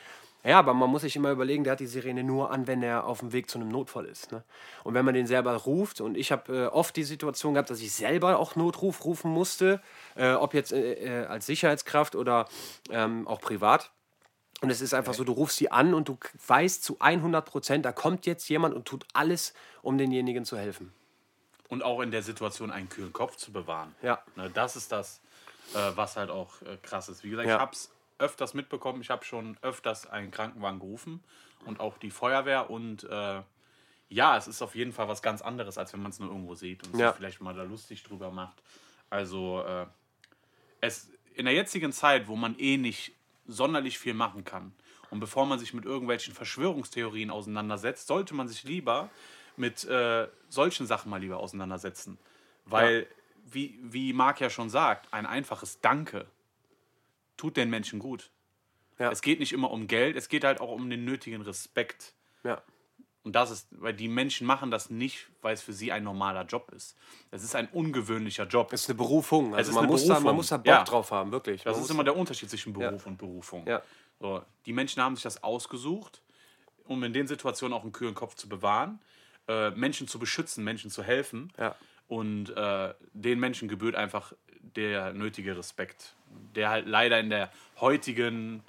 [0.45, 3.07] Ja, aber man muss sich immer überlegen, der hat die Sirene nur an, wenn er
[3.07, 4.31] auf dem Weg zu einem Notfall ist.
[4.31, 4.45] Ne?
[4.85, 7.81] Und wenn man den selber ruft, und ich habe äh, oft die Situation gehabt, dass
[7.81, 9.81] ich selber auch Notruf rufen musste,
[10.15, 12.47] äh, ob jetzt äh, äh, als Sicherheitskraft oder
[12.91, 13.91] ähm, auch privat.
[14.61, 17.85] Und es ist einfach so, du rufst sie an und du weißt zu 100 Prozent,
[17.85, 20.93] da kommt jetzt jemand und tut alles, um denjenigen zu helfen.
[21.69, 23.95] Und auch in der Situation einen kühlen Kopf zu bewahren.
[24.03, 24.23] Ja.
[24.37, 25.21] Ne, das ist das,
[25.75, 27.23] äh, was halt auch äh, krass ist.
[27.23, 27.57] Wie gesagt, Ja.
[27.57, 29.01] ich habe es öfters mitbekommen.
[29.01, 31.23] Ich habe schon öfters einen Krankenwagen gerufen
[31.67, 32.69] und auch die Feuerwehr.
[32.71, 33.43] Und äh,
[34.09, 36.55] ja, es ist auf jeden Fall was ganz anderes, als wenn man es nur irgendwo
[36.57, 37.09] sieht und Ja.
[37.11, 38.61] sich vielleicht mal da lustig drüber macht.
[39.11, 39.87] Also äh,
[40.81, 43.13] es in der jetzigen Zeit, wo man eh nicht
[43.49, 44.73] sonderlich viel machen kann
[45.11, 49.11] und bevor man sich mit irgendwelchen Verschwörungstheorien auseinandersetzt, sollte man sich lieber
[49.57, 52.19] mit äh, solchen Sachen mal lieber auseinandersetzen.
[52.65, 53.07] Weil,
[53.45, 56.27] wie, wie Marc ja schon sagt, ein einfaches Danke
[57.37, 58.31] tut den Menschen gut.
[58.99, 59.11] Ja.
[59.11, 62.15] Es geht nicht immer um Geld, es geht halt auch um den nötigen Respekt.
[62.45, 62.63] Ja.
[63.29, 66.47] Und das ist, weil die Menschen machen das nicht, weil es für sie ein normaler
[66.47, 66.97] Job ist.
[67.31, 68.73] Es ist ein ungewöhnlicher Job.
[68.73, 69.55] Es ist eine Berufung.
[69.55, 70.37] Also ist man, muss Da, man Berufung.
[70.37, 70.83] muss da Bock Ja.
[70.85, 71.63] drauf haben, wirklich.
[71.63, 73.67] Das Man ist muss- immer der Unterschied zwischen Beruf und Berufung.
[73.67, 73.83] Ja.
[74.19, 76.23] So, die Menschen haben sich das ausgesucht,
[76.87, 78.99] um in den Situationen auch einen kühlen Kopf zu bewahren,
[79.47, 81.53] äh, Menschen zu beschützen, Menschen zu helfen.
[81.59, 81.75] Ja.
[82.07, 84.33] Und äh, den Menschen gebührt einfach
[84.75, 86.15] der nötige Respekt,
[86.57, 88.63] der halt leider in der heutigen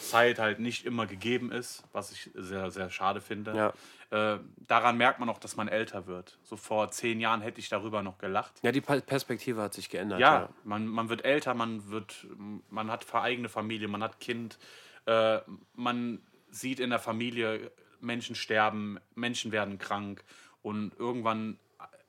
[0.00, 3.54] Zeit halt nicht immer gegeben ist, was ich sehr, sehr schade finde.
[3.56, 3.72] Ja.
[4.12, 6.38] Äh, daran merkt man auch, dass man älter wird.
[6.42, 8.52] So vor zehn Jahren hätte ich darüber noch gelacht.
[8.62, 10.20] Ja, die Perspektive hat sich geändert.
[10.20, 12.26] Ja, man, man wird älter, man wird,
[12.68, 14.58] man hat eigene Familie, man hat Kind,
[15.06, 15.38] äh,
[15.74, 20.22] man sieht in der Familie Menschen sterben, Menschen werden krank
[20.60, 21.58] und irgendwann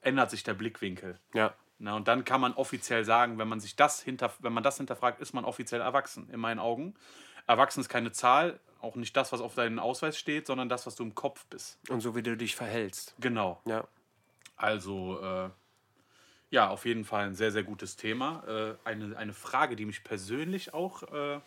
[0.01, 1.17] ändert sich der Blickwinkel.
[1.33, 1.53] Ja.
[1.79, 4.75] Na, und dann kann man offiziell sagen, wenn man sich das hinter, wenn man das
[4.75, 6.95] hinterfragt, ist man offiziell erwachsen, in meinen Augen.
[7.47, 10.95] Erwachsen ist keine Zahl, auch nicht das, was auf deinem Ausweis steht, sondern das, was
[10.95, 11.79] du im Kopf bist.
[11.89, 13.15] Und so wie du dich verhältst.
[13.19, 13.61] Genau.
[13.65, 13.85] Ja.
[14.57, 15.49] Also, äh,
[16.51, 18.43] ja, auf jeden Fall ein sehr, sehr gutes Thema.
[18.47, 21.39] Äh, eine, eine Frage, die mich persönlich auch, äh,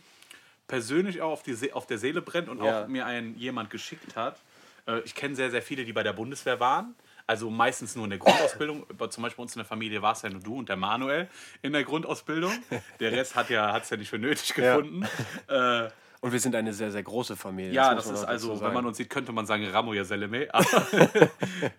[0.67, 2.83] persönlich auch auf, die See auf der Seele brennt und Ja.
[2.85, 4.41] auch mir ein, jemand geschickt hat.
[4.87, 6.95] Äh, ich kenne sehr, sehr viele, die bei der Bundeswehr waren.
[7.29, 8.87] Also meistens nur in der Grundausbildung.
[9.11, 11.29] Zum Beispiel bei uns in der Familie war es ja nur du und der Manuel
[11.61, 12.53] in der Grundausbildung.
[13.01, 14.77] Der Rest hat ja hat's ja nicht für nötig Ja.
[14.77, 15.07] gefunden.
[15.49, 15.91] Äh,
[16.27, 17.71] Und wir sind eine sehr, sehr große Familie.
[17.71, 18.75] ja, das man ist also, wenn sagen.
[18.75, 20.49] man uns sieht, könnte man sagen, Ramo ya Seleme.
[20.53, 20.93] Aber,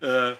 [0.00, 0.36] äh,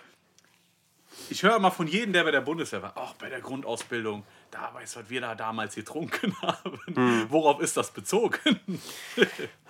[1.28, 4.72] ich höre immer von jedem, der bei der Bundeswehr war, auch bei der Grundausbildung, da
[4.74, 6.80] weißt du, was wir da damals getrunken haben.
[6.86, 7.26] Hm.
[7.28, 8.60] Worauf ist das bezogen?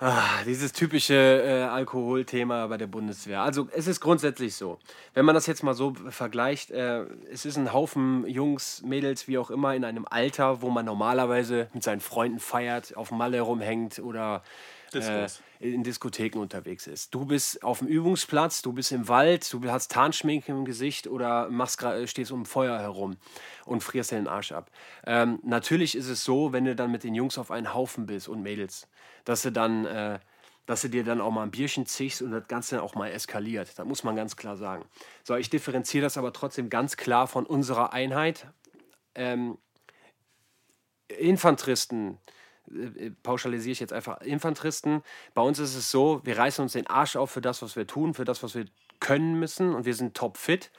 [0.01, 3.41] Ah, dieses typische äh, Alkoholthema bei der Bundeswehr.
[3.41, 4.79] Also es ist grundsätzlich so,
[5.13, 9.37] wenn man das jetzt mal so vergleicht, äh, es ist ein Haufen Jungs, Mädels, wie
[9.37, 13.99] auch immer, in einem Alter, wo man normalerweise mit seinen Freunden feiert, auf Malle rumhängt
[13.99, 14.41] oder
[14.95, 15.27] äh,
[15.59, 17.13] in Diskotheken unterwegs ist.
[17.13, 21.49] Du bist auf dem Übungsplatz, du bist im Wald, du hast Tarnschminke im Gesicht oder
[21.49, 23.17] machst, stehst um Feuer herum
[23.65, 24.71] und frierst dir den Arsch ab.
[25.05, 28.27] Ähm, natürlich ist es so, wenn du dann mit den Jungs auf einen Haufen bist
[28.27, 28.87] und Mädels,
[29.25, 30.19] dass du dann, äh,
[30.65, 33.09] dass du dir dann auch mal ein Bierchen ziehst und das Ganze dann auch mal
[33.09, 33.77] eskaliert.
[33.77, 34.85] Das muss man ganz klar sagen.
[35.23, 38.47] So, ich differenziere das aber trotzdem ganz klar von unserer Einheit.
[39.15, 39.57] Ähm,
[41.09, 42.19] Infanteristen,
[42.75, 45.03] äh, pauschalisiere ich jetzt einfach, Infanteristen,
[45.33, 47.87] bei uns ist es so, wir reißen uns den Arsch auf für das, was wir
[47.87, 48.65] tun, für das, was wir
[48.99, 50.71] können müssen und wir sind topfit.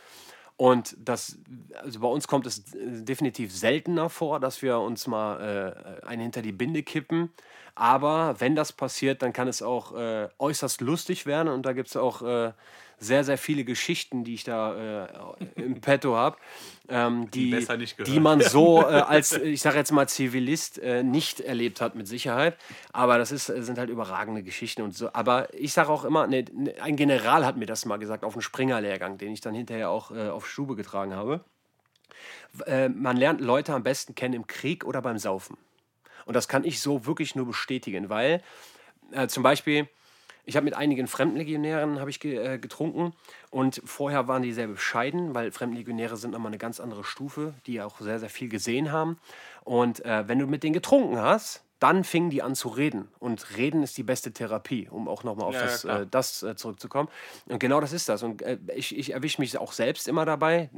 [0.57, 1.38] Und das,
[1.82, 6.20] also bei uns kommt es äh, definitiv seltener vor, dass wir uns mal äh, einen
[6.20, 7.32] hinter die Binde kippen.
[7.74, 11.49] Aber wenn das passiert, dann kann es auch äh, äußerst lustig werden.
[11.49, 12.53] Und da gibt es auch äh,
[13.01, 16.37] sehr, sehr viele Geschichten, die ich da äh, im Petto habe,
[16.89, 21.41] ähm, die, gehört die man so äh, als, ich sage jetzt mal, Zivilist äh, nicht
[21.41, 22.57] erlebt hat, mit Sicherheit.
[22.93, 25.13] Aber das ist, äh, sind halt überragende Geschichten und so.
[25.15, 28.35] Aber ich sage auch immer, ne, ne, ein General hat mir das mal gesagt auf
[28.35, 31.43] einem Springerlehrgang, den ich dann hinterher auch äh, auf Stube getragen habe.
[32.67, 35.57] Äh, man lernt Leute am besten kennen im Krieg oder beim Saufen.
[36.27, 38.43] Und das kann ich so wirklich nur bestätigen, weil
[39.13, 39.89] äh, zum Beispiel,
[40.45, 43.12] ich habe mit einigen Fremdenlegionären habe ich ge äh, getrunken
[43.51, 47.80] und vorher waren die sehr bescheiden, weil Fremdenlegionäre sind nochmal eine ganz andere Stufe, die
[47.80, 49.18] auch sehr, sehr viel gesehen haben.
[49.64, 53.09] Und äh, wenn du mit denen getrunken hast, dann fingen die an zu reden.
[53.18, 56.01] Und reden ist die beste Therapie, um auch nochmal auf Ja, ja, das, klar.
[56.03, 57.09] äh, das äh, zurückzukommen.
[57.47, 58.22] Und genau das ist das.
[58.22, 60.68] Und äh, ich, ich erwische mich auch selbst immer dabei.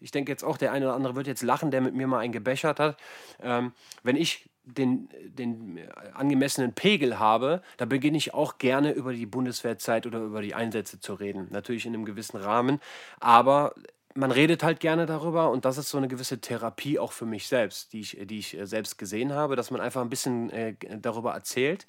[0.00, 2.20] Ich denke jetzt auch, der eine oder andere wird jetzt lachen, der mit mir mal
[2.20, 2.96] einen gebechert hat.
[3.42, 3.72] Ähm,
[4.02, 9.26] wenn ich den, den äh, angemessenen Pegel habe, da beginne ich auch gerne über die
[9.26, 11.48] Bundeswehrzeit oder über die Einsätze zu reden.
[11.50, 12.80] Natürlich in einem gewissen Rahmen,
[13.18, 13.74] aber
[14.14, 17.46] man redet halt gerne darüber und das ist so eine gewisse Therapie auch für mich
[17.46, 20.74] selbst, die ich, die ich äh, selbst gesehen habe, dass man einfach ein bisschen äh,
[21.00, 21.86] darüber erzählt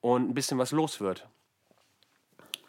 [0.00, 1.28] und ein bisschen was los wird.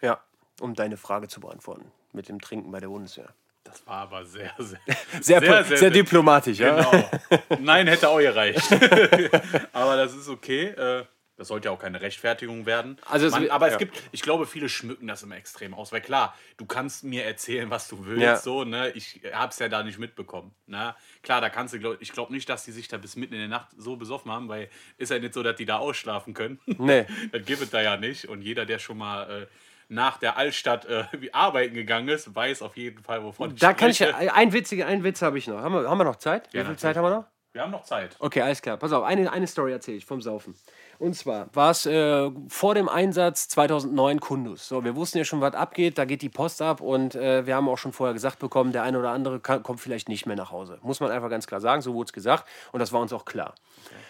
[0.02, 0.20] Ja,
[0.60, 3.34] um deine Frage zu beantworten mit dem Trinken bei der Bundeswehr.
[3.70, 4.80] Das war aber sehr, sehr,
[5.22, 6.82] Sehr, sehr, diplomatisch, ja.
[6.82, 7.10] Genau.
[7.60, 8.62] Nein, hätte auch gereicht.
[9.74, 10.68] aber das ist okay.
[10.70, 11.06] Äh,
[11.38, 12.98] Das sollte ja auch keine Rechtfertigung werden.
[13.06, 13.78] Also es Man, aber es ja.
[13.78, 15.92] gibt, ich glaube, viele schmücken das immer extrem aus.
[15.94, 18.36] Weil klar, du kannst mir erzählen, was du willst, Ja.
[18.36, 18.90] so, ne?
[18.92, 20.54] Ich hab's ja da nicht mitbekommen.
[20.68, 20.94] Ne?
[21.24, 23.40] Klar, da kannst du, glaub, ich glaube nicht, dass die sich da bis mitten in
[23.40, 24.68] der Nacht so besoffen haben, weil
[24.98, 26.60] ist ja nicht so, dass die da ausschlafen können.
[26.66, 27.06] Nee.
[27.32, 28.26] das gibt es da ja nicht.
[28.28, 29.48] Und jeder, der schon mal äh,
[29.90, 33.74] nach der Altstadt äh, wie arbeiten gegangen ist, weiß auf jeden Fall, wovon ich Da
[33.74, 34.26] kann ich spreche.
[34.26, 35.60] ja, ein witziger, einen Witz habe ich noch.
[35.62, 36.48] Haben wir, haben wir noch Zeit?
[36.54, 36.80] Wie Ja, viel natürlich.
[36.80, 37.26] Zeit haben wir noch?
[37.52, 38.16] Wir haben noch Zeit.
[38.20, 38.78] Okay, alles klar.
[38.78, 40.54] Pass auf, eine, eine Story erzähle ich vom Saufen.
[41.00, 44.68] Und zwar war es äh, vor dem Einsatz 2009 Kundus.
[44.68, 45.98] So, wir wussten ja schon, was abgeht.
[45.98, 48.84] Da geht die Post ab und äh, wir haben auch schon vorher gesagt bekommen, der
[48.84, 50.78] eine oder andere kann, kommt vielleicht nicht mehr nach Hause.
[50.84, 51.82] Muss man einfach ganz klar sagen.
[51.82, 53.56] So wurde es gesagt und das war uns auch klar.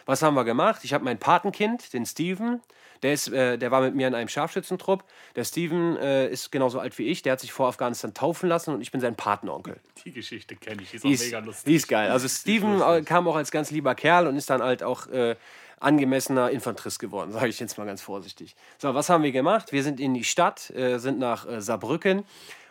[0.06, 0.82] Was haben wir gemacht?
[0.84, 2.62] Ich habe mein Patenkind, den Steven.
[3.04, 5.04] Der, ist, äh, der war mit mir in einem Scharfschützentrupp.
[5.36, 7.22] Der Steven äh, ist genauso alt wie ich.
[7.22, 9.78] Der hat sich vor Afghanistan taufen lassen und ich bin sein Patenonkel.
[10.04, 11.66] Die Geschichte kenne ich, die ist Die auch ist, mega lustig.
[11.66, 12.12] die ist geil.
[12.12, 15.36] Also Steven äh, kam auch als ganz lieber Kerl und ist dann halt auch äh,
[15.80, 18.56] angemessener Infanterist geworden, sage ich jetzt mal ganz vorsichtig.
[18.78, 19.72] So, was haben wir gemacht?
[19.72, 22.24] Wir sind in die Stadt, äh, sind nach äh, Saarbrücken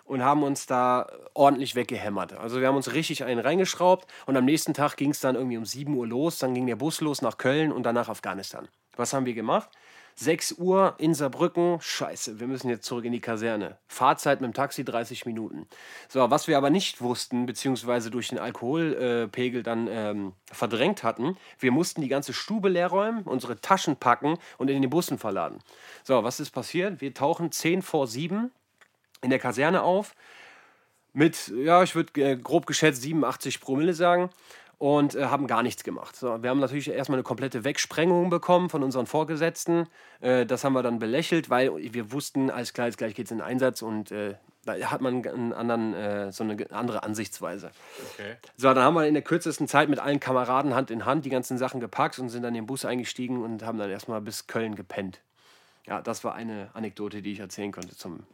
[0.04, 2.32] und haben uns da ordentlich weggehämmert.
[2.34, 5.58] Also wir haben uns richtig einen reingeschraubt und am nächsten Tag ging es dann irgendwie
[5.58, 8.68] um 7 Uhr los, dann ging der Bus los nach Köln und dann nach Afghanistan.
[8.96, 9.68] Was haben wir gemacht?
[10.20, 13.78] 6 Uhr in Saarbrücken, scheiße, wir müssen jetzt zurück in die Kaserne.
[13.86, 15.68] Fahrzeit mit dem Taxi 30 Minuten.
[16.08, 21.70] So, was wir aber nicht wussten, beziehungsweise durch den Alkoholpegel dann ähm, verdrängt hatten, wir
[21.70, 25.60] mussten die ganze Stube leer räumen, unsere Taschen packen und in den Bussen verladen.
[26.02, 27.00] So, was ist passiert?
[27.00, 28.50] Wir tauchen 10 vor 7
[29.22, 30.16] in der Kaserne auf
[31.12, 34.30] mit, ja, ich würde äh, grob geschätzt 87 Promille sagen
[34.78, 36.16] und äh, haben gar nichts gemacht.
[36.16, 39.88] So, wir haben natürlich erstmal eine komplette Wegsprengung bekommen von unseren Vorgesetzten.
[40.20, 43.32] Äh, das haben wir dann belächelt, weil wir wussten, alles klar, jetzt gleich geht es
[43.32, 47.70] in den Einsatz und äh, da hat man einen anderen, äh, so eine andere Ansichtsweise.
[48.14, 48.36] Okay.
[48.56, 51.30] So, dann haben wir in der kürzesten Zeit mit allen Kameraden Hand in Hand die
[51.30, 54.46] ganzen Sachen gepackt und sind dann in den Bus eingestiegen und haben dann erstmal bis
[54.46, 55.20] Köln gepennt.
[55.86, 58.24] Ja, das war eine Anekdote, die ich erzählen konnte zum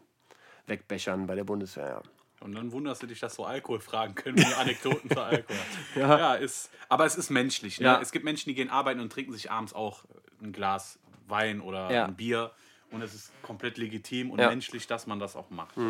[0.67, 1.87] Wegbechern bei der Bundeswehr.
[1.87, 2.03] Ja.
[2.41, 5.57] Und dann wunderst du dich, dass so Alkoholfragen können, wie Anekdoten für Alkohol.
[5.97, 6.19] ja.
[6.19, 7.81] ja, ist, aber es ist menschlich.
[7.81, 7.87] Ne?
[7.87, 8.01] Ja.
[8.03, 10.05] Es gibt Menschen, die gehen arbeiten und trinken sich abends auch
[10.43, 12.05] ein Glas Wein oder Ja.
[12.05, 12.51] ein Bier.
[12.91, 14.49] Und es ist komplett legitim und Ja.
[14.49, 15.77] menschlich, dass man das auch macht.
[15.79, 15.81] Äh,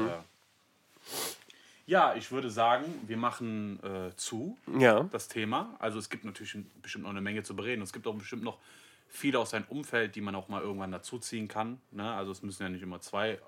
[1.87, 5.03] Ja, ich würde sagen, wir machen äh, zu Ja.
[5.13, 5.75] das Thema.
[5.81, 7.83] Also es gibt natürlich bestimmt noch eine Menge zu bereden.
[7.83, 8.59] Es gibt auch bestimmt noch
[9.09, 11.81] viele aus seinem Umfeld, die man auch mal irgendwann dazuziehen kann.
[11.91, 12.11] Ne?
[12.15, 13.39] Also es müssen ja nicht immer zwei.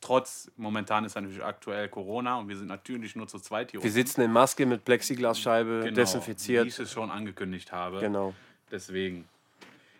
[0.00, 3.90] Trotz, momentan ist natürlich aktuell Corona und wir sind natürlich nur zu zweit hier Wir
[3.90, 6.64] sitzen in Maske mit Plexiglasscheibe, Genau, desinfiziert.
[6.64, 7.98] Wie ich es schon angekündigt habe.
[7.98, 8.32] Genau.
[8.70, 9.28] Deswegen.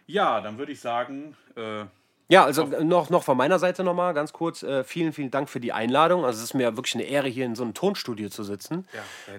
[0.07, 1.85] Ja, dann würde ich sagen, äh,
[2.29, 4.63] Ja, also noch, noch von meiner Seite nochmal ganz kurz.
[4.63, 6.25] Äh, vielen, vielen Dank für die Einladung.
[6.25, 8.87] Also es ist mir wirklich eine Ehre, hier in so einem Tonstudio zu sitzen.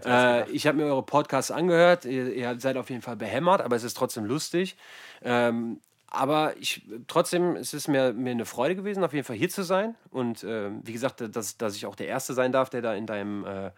[0.04, 2.06] Ja, äh, ich habe mir eure Podcasts angehört.
[2.06, 4.76] Ihr, ihr seid auf jeden Fall behämmert, aber es ist trotzdem lustig.
[5.22, 5.80] Ähm,
[6.12, 9.64] aber ich, trotzdem es ist mir, mir eine Freude gewesen, auf jeden Fall hier zu
[9.64, 9.96] sein.
[10.12, 13.06] Und ähm, wie gesagt, dass, dass ich auch der Erste sein darf, der da in
[13.06, 13.46] deinem...
[13.46, 13.72] Äh,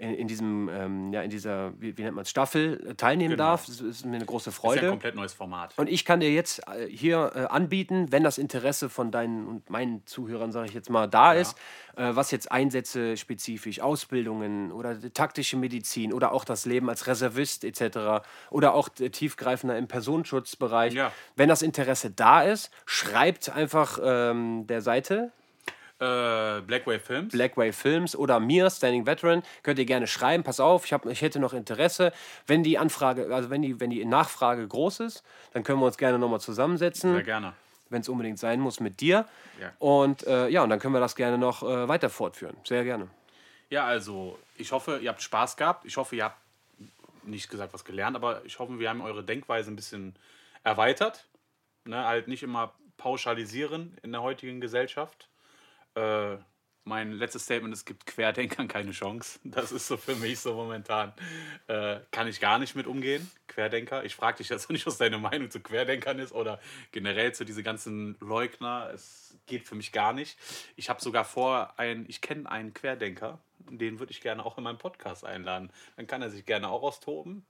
[0.00, 3.44] in, in diesem, ähm, ja, in dieser, wie, wie nennt man Staffel äh, teilnehmen Genau.
[3.44, 3.66] darf.
[3.66, 4.80] Das ist mir eine große ist ja Freude.
[4.82, 5.74] ein komplett neues Format.
[5.76, 9.68] Und ich kann dir jetzt äh, hier äh, anbieten, wenn das Interesse von deinen und
[9.68, 11.56] meinen Zuhörern, sage ich jetzt mal, da ist,
[11.96, 17.64] äh, was jetzt Einsätze spezifisch, Ausbildungen oder taktische Medizin oder auch das Leben als Reservist
[17.64, 18.24] etc.
[18.50, 20.94] oder auch äh, tiefgreifender im Personenschutzbereich.
[20.94, 21.12] Ja.
[21.36, 25.32] Wenn das Interesse da ist, schreibt einfach ähm, der Seite
[26.00, 27.32] Äh, Blackwave Films.
[27.32, 30.42] Blackway Films oder mir, Standing Veteran, könnt ihr gerne schreiben.
[30.42, 32.12] Pass auf, ich, hab, ich hätte noch Interesse.
[32.46, 35.22] Wenn die Anfrage, also wenn die, wenn die Nachfrage groß ist,
[35.52, 37.52] dann können wir uns gerne nochmal zusammensetzen Sehr gerne.
[37.90, 39.26] wenn es unbedingt sein muss, mit dir.
[39.60, 39.72] Ja.
[39.78, 42.56] Und äh, ja, und dann können wir das gerne noch äh, weiter fortführen.
[42.64, 43.08] Sehr gerne.
[43.68, 45.84] Ja, also ich hoffe, ihr habt Spaß gehabt.
[45.84, 46.38] Ich hoffe, ihr habt
[47.24, 50.14] nicht gesagt was gelernt, aber ich hoffe, wir haben eure Denkweise ein bisschen
[50.64, 51.26] erweitert.
[51.84, 55.29] Ne, halt nicht immer pauschalisieren in der heutigen Gesellschaft.
[55.94, 56.36] Äh,
[56.84, 59.38] mein letztes Statement, es gibt Querdenkern keine Chance.
[59.44, 61.12] Das ist so für mich so momentan.
[61.66, 63.30] Äh, kann ich gar nicht mit umgehen.
[63.46, 64.04] Querdenker.
[64.04, 66.60] Ich frage dich jetzt nicht, was deine Meinung zu Querdenkern ist oder
[66.92, 68.90] generell zu diese ganzen Leugner.
[68.92, 70.38] Es geht für mich gar nicht.
[70.76, 74.64] Ich habe sogar vor, ein, ich kenne einen Querdenker, den würde ich gerne auch in
[74.64, 75.70] meinen Podcast einladen.
[75.96, 77.44] Dann kann er sich gerne auch austoben.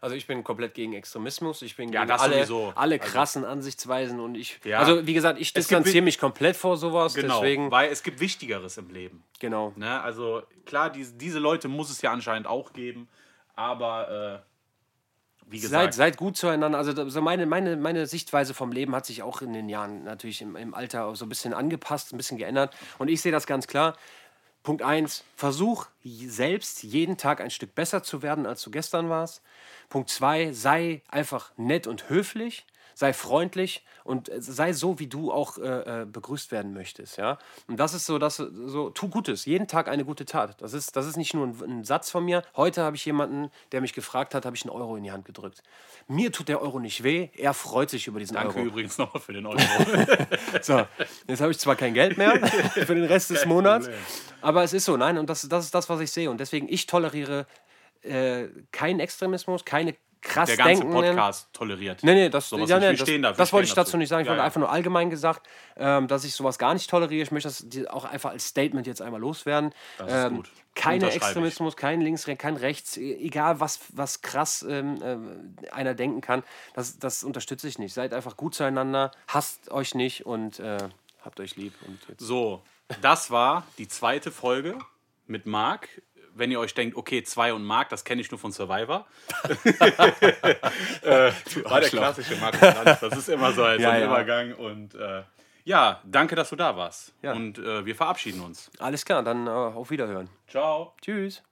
[0.00, 1.62] Also ich bin komplett gegen Extremismus.
[1.62, 2.72] Ich bin Ja, gegen alle, sowieso.
[2.76, 4.60] alle Also- krassen Ansichtsweisen und ich.
[4.64, 4.78] Ja.
[4.78, 7.14] Also wie gesagt, ich distanziere mich komplett vor sowas.
[7.14, 7.70] Genau, Deswegen.
[7.70, 9.24] weil es gibt Wichtigeres im Leben.
[9.40, 9.72] Genau.
[9.76, 10.00] Ne?
[10.00, 13.08] Also klar, diese, diese Leute muss es ja anscheinend auch geben,
[13.56, 14.48] aber äh,
[15.50, 16.76] wie Seid, gesagt, seid gut zueinander.
[16.78, 20.56] Also meine, meine, meine Sichtweise vom Leben hat sich auch in den Jahren natürlich im,
[20.56, 22.76] im Alter so ein bisschen angepasst, ein bisschen geändert.
[22.98, 23.96] Und ich sehe das ganz klar.
[24.68, 29.40] Punkt 1, versuch selbst jeden Tag ein Stück besser zu werden, als du gestern warst.
[29.88, 32.66] Punkt 2, sei einfach nett und höflich,
[32.98, 37.16] sei freundlich und äh, sei so, wie du auch äh, äh, begrüßt werden möchtest.
[37.16, 37.38] Ja?
[37.68, 40.60] Und das ist so, dass so, tu Gutes, jeden Tag eine gute Tat.
[40.60, 42.42] Das ist, das ist nicht nur ein, ein Satz von mir.
[42.56, 45.24] Heute habe ich jemanden, der mich gefragt hat, habe ich einen Euro in die Hand
[45.24, 45.62] gedrückt.
[46.08, 48.66] Mir tut der Euro nicht weh, er freut sich über diesen danke Euro.
[48.66, 49.58] übrigens nochmal für den Euro.
[50.62, 50.84] So,
[51.28, 53.88] jetzt habe ich zwar kein Geld mehr für den Rest des Monats,
[54.40, 56.30] aber es ist so, nein, und das, das ist das, was ich sehe.
[56.30, 57.46] Und deswegen, ich toleriere
[58.02, 61.14] äh, keinen Extremismus, keine krass Der ganze denkenden.
[61.16, 62.02] Podcast toleriert.
[62.02, 62.84] Nee, nee, das, Sowas ja, nicht.
[62.84, 64.22] nee, Wir das, stehen da, das wollte ich dazu nicht sagen.
[64.22, 64.44] Ich Ja, wollte ja.
[64.44, 65.46] einfach nur allgemein gesagt,
[65.76, 67.22] ähm, dass ich sowas gar nicht toleriere.
[67.22, 69.72] Ich möchte das auch einfach als Statement jetzt einmal loswerden.
[69.98, 70.50] Das ist ähm, gut.
[70.74, 71.10] Keine.
[71.10, 74.98] Extremismus, kein Links, kein Rechts, e- egal was, was krass ähm,
[75.62, 76.44] äh, einer denken kann,
[76.74, 77.92] das, das unterstütze ich nicht.
[77.94, 80.78] Seid einfach gut zueinander, hasst euch nicht und äh,
[81.24, 81.74] habt euch lieb.
[82.18, 82.62] So,
[83.02, 84.78] das war die zweite Folge
[85.26, 85.88] mit Marc.
[86.38, 89.06] Wenn ihr euch denkt, okay, zwei und Marc, das kenne ich nur von Survivor.
[91.02, 91.32] äh,
[91.64, 92.58] war der klassische Franz.
[93.00, 94.06] Das ist immer so ein, Ja, ja.
[94.06, 94.54] Übergang.
[94.54, 95.22] Und äh,
[95.64, 97.12] ja, danke, dass du da warst.
[97.22, 97.32] Ja.
[97.32, 98.70] Und äh, wir verabschieden uns.
[98.78, 100.30] Alles klar, dann äh, auf Wiederhören.
[100.48, 100.94] Ciao.
[101.02, 101.42] Tschüss.